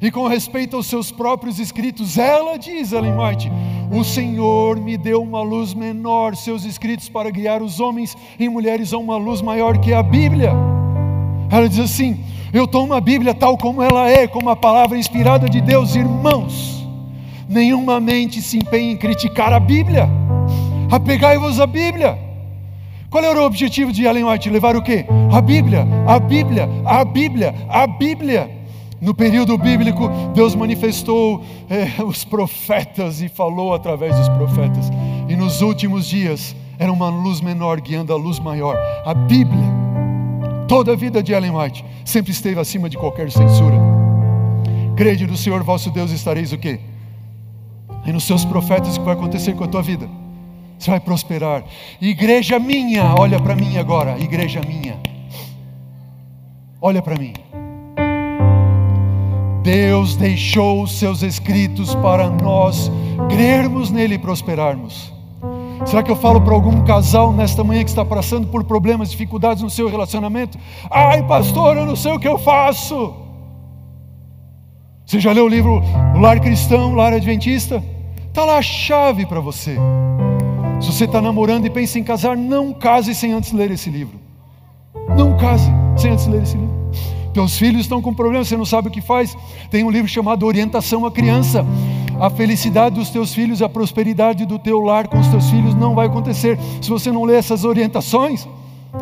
[0.00, 3.50] E com respeito aos seus próprios escritos, ela diz, Ellen White,
[3.90, 8.92] o Senhor me deu uma luz menor, seus escritos, para guiar os homens e mulheres
[8.92, 10.52] a uma luz maior que a Bíblia.
[11.50, 12.20] Ela diz assim:
[12.52, 16.86] Eu tomo a Bíblia tal como ela é, como a palavra inspirada de Deus, irmãos.
[17.48, 20.08] Nenhuma mente se empenha em criticar a Bíblia.
[20.92, 22.18] Apegai-vos à Bíblia.
[23.10, 24.50] Qual era o objetivo de Ellen White?
[24.50, 25.06] Levar o quê?
[25.32, 28.57] A Bíblia, a Bíblia, a Bíblia, a Bíblia.
[29.00, 34.90] No período bíblico, Deus manifestou é, os profetas e falou através dos profetas.
[35.28, 38.76] E nos últimos dias, era uma luz menor guiando a luz maior.
[39.04, 39.64] A Bíblia,
[40.66, 43.76] toda a vida de Ellen White, sempre esteve acima de qualquer censura.
[44.96, 46.80] Crede no Senhor vosso Deus, estareis o quê?
[48.04, 50.08] E nos seus profetas, o que vai acontecer com a tua vida?
[50.78, 51.64] Você vai prosperar.
[52.00, 54.96] Igreja minha, olha para mim agora, igreja minha.
[56.80, 57.32] Olha para mim.
[59.68, 62.90] Deus deixou os seus escritos para nós
[63.28, 65.12] crermos nele e prosperarmos.
[65.84, 69.62] Será que eu falo para algum casal nesta manhã que está passando por problemas, dificuldades
[69.62, 70.58] no seu relacionamento?
[70.90, 73.14] Ai, pastor, eu não sei o que eu faço.
[75.04, 75.82] Você já leu o livro
[76.16, 77.84] O Lar Cristão, o Lar Adventista?
[78.26, 79.76] Está lá a chave para você.
[80.80, 84.18] Se você está namorando e pensa em casar, não case sem antes ler esse livro.
[85.14, 87.17] Não case sem antes ler esse livro.
[87.38, 89.36] Teus filhos estão com problema, você não sabe o que faz.
[89.70, 91.64] Tem um livro chamado Orientação à Criança.
[92.18, 95.94] A felicidade dos teus filhos, a prosperidade do teu lar com os teus filhos não
[95.94, 98.48] vai acontecer se você não ler essas orientações.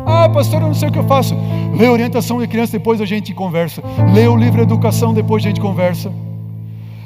[0.05, 1.35] Ah, pastor, eu não sei o que eu faço.
[1.75, 3.81] Lê orientação de criança, depois a gente conversa.
[4.13, 6.13] Lê o livro Educação, depois a gente conversa.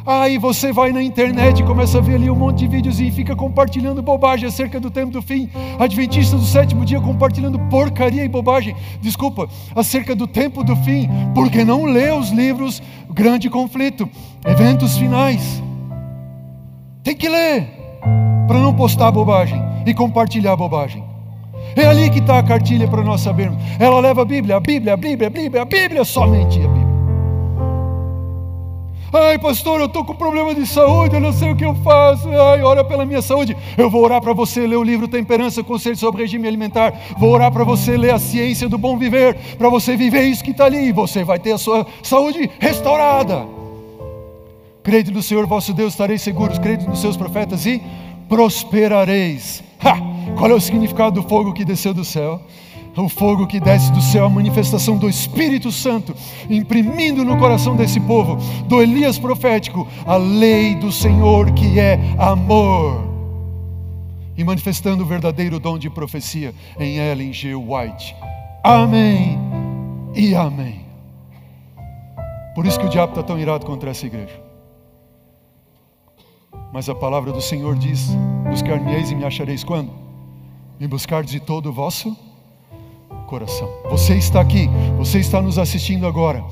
[0.06, 3.12] Aí você vai na internet e começa a ver ali um monte de vídeos e
[3.12, 5.50] fica compartilhando bobagem acerca do tempo do fim.
[5.80, 8.76] Adventista do sétimo dia compartilhando porcaria e bobagem.
[9.02, 12.82] Desculpa, acerca do tempo do fim, porque não lê os livros
[13.12, 14.10] Grande Conflito,
[14.46, 15.62] Eventos Finais.
[17.04, 17.68] Tem que ler
[18.48, 21.04] para não postar bobagem e compartilhar bobagem.
[21.76, 23.62] É ali que está a cartilha para nós sabermos.
[23.80, 26.81] Ela leva a Bíblia, a Bíblia, a Bíblia, a Bíblia, a Bíblia, somente a Bíblia.
[29.14, 32.30] Ai, pastor, eu estou com problema de saúde, eu não sei o que eu faço.
[32.30, 33.58] Ai, ora pela minha saúde.
[33.78, 36.94] Eu vou orar para você ler o livro Temperança, Conselho sobre Regime Alimentar.
[37.18, 40.52] Vou orar para você ler a ciência do bom viver, para você viver isso que
[40.52, 40.88] está ali.
[40.88, 43.46] E você vai ter a sua saúde restaurada.
[44.82, 46.58] Crede no Senhor vosso Deus, estareis seguros.
[46.58, 47.82] Crede nos seus profetas e
[48.30, 49.62] prosperareis.
[49.84, 49.98] Ha!
[50.38, 52.40] Qual é o significado do fogo que desceu do céu?
[53.00, 56.14] O fogo que desce do céu, a manifestação do Espírito Santo,
[56.50, 58.36] imprimindo no coração desse povo,
[58.66, 63.10] do Elias profético, a lei do Senhor que é amor,
[64.36, 67.56] e manifestando o verdadeiro dom de profecia em Ellen G.
[67.56, 68.16] White.
[68.64, 69.40] Amém
[70.14, 70.82] e amém.
[72.54, 74.42] Por isso que o diabo está tão irado contra essa igreja.
[76.74, 78.10] Mas a palavra do Senhor diz:
[78.50, 79.92] Buscar-me-eis e me achareis quando?
[80.80, 82.16] Me buscar de todo o vosso
[83.32, 83.70] coração.
[83.90, 86.44] Você está aqui, você está nos assistindo agora,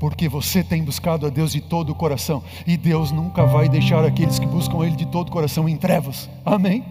[0.00, 4.04] porque você tem buscado a Deus de todo o coração, e Deus nunca vai deixar
[4.04, 6.28] aqueles que buscam Ele de todo o coração em trevas.
[6.44, 6.84] Amém?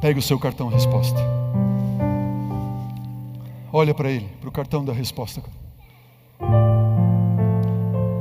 [0.00, 1.20] Pegue o seu cartão resposta.
[3.70, 5.42] Olha para ele, para o cartão da resposta.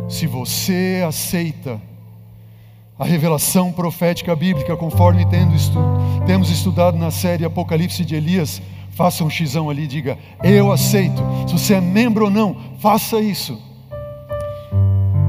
[0.10, 1.80] Se você aceita
[3.00, 5.26] a revelação profética bíblica, conforme
[6.26, 8.62] temos estudado na série Apocalipse de Elias,
[8.94, 11.22] faça um xizão ali, diga: Eu aceito.
[11.48, 13.60] Se você é membro ou não, faça isso.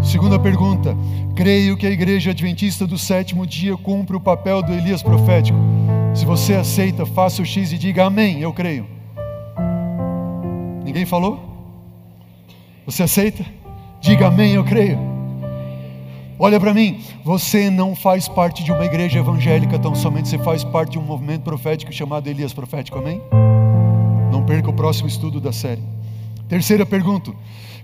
[0.03, 0.97] Segunda pergunta:
[1.35, 5.59] Creio que a igreja adventista do sétimo dia cumpre o papel do Elias profético.
[6.15, 8.87] Se você aceita, faça o X e diga Amém, eu creio.
[10.85, 11.41] Ninguém falou?
[12.87, 13.45] Você aceita?
[14.01, 14.99] Diga Amém, eu creio.
[16.39, 20.65] Olha para mim, você não faz parte de uma igreja evangélica tão somente, você faz
[20.65, 23.21] parte de um movimento profético chamado Elias Profético, amém?
[24.47, 25.83] Perca o próximo estudo da série.
[26.49, 27.33] Terceira pergunta: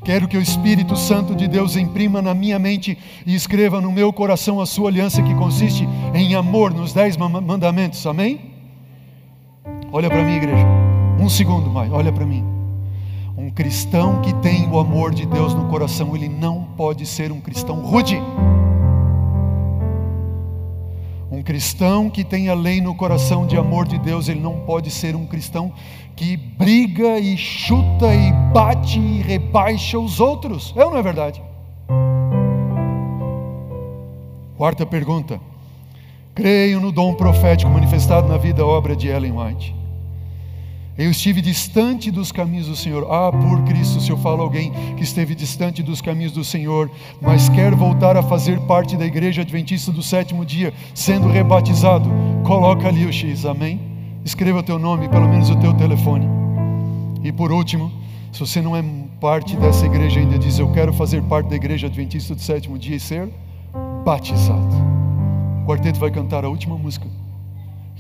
[0.05, 2.97] Quero que o Espírito Santo de Deus imprima na minha mente
[3.27, 8.07] e escreva no meu coração a sua aliança que consiste em amor nos dez mandamentos.
[8.07, 8.53] Amém?
[9.93, 10.67] Olha para mim, igreja.
[11.19, 12.45] Um segundo mais, olha para mim.
[13.37, 17.41] Um cristão que tem o amor de Deus no coração, ele não pode ser um
[17.41, 18.19] cristão rude.
[21.41, 24.91] Um cristão que tem a lei no coração de amor de Deus, ele não pode
[24.91, 25.73] ser um cristão
[26.15, 30.75] que briga e chuta e bate e rebaixa os outros.
[30.77, 31.43] É ou não é verdade?
[34.55, 35.41] Quarta pergunta.
[36.35, 39.80] Creio no dom profético manifestado na vida obra de Ellen White.
[40.99, 43.07] Eu estive distante dos caminhos do Senhor.
[43.11, 47.49] Ah, por Cristo, se eu falo alguém que esteve distante dos caminhos do Senhor, mas
[47.49, 52.11] quer voltar a fazer parte da igreja adventista do sétimo dia, sendo rebatizado,
[52.45, 53.81] coloca ali o X, amém?
[54.25, 56.29] Escreva o teu nome, pelo menos o teu telefone.
[57.23, 57.91] E por último,
[58.33, 58.85] se você não é
[59.21, 62.97] parte dessa igreja ainda, diz: Eu quero fazer parte da igreja adventista do sétimo dia
[62.97, 63.29] e ser
[64.05, 64.75] batizado.
[65.63, 67.07] O quarteto vai cantar a última música.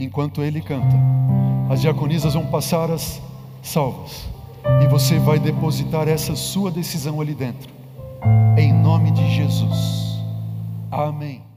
[0.00, 0.96] Enquanto ele canta,
[1.68, 3.20] as diaconisas vão passar as
[3.62, 4.26] salvas.
[4.82, 7.70] E você vai depositar essa sua decisão ali dentro.
[8.56, 10.18] Em nome de Jesus.
[10.90, 11.49] Amém.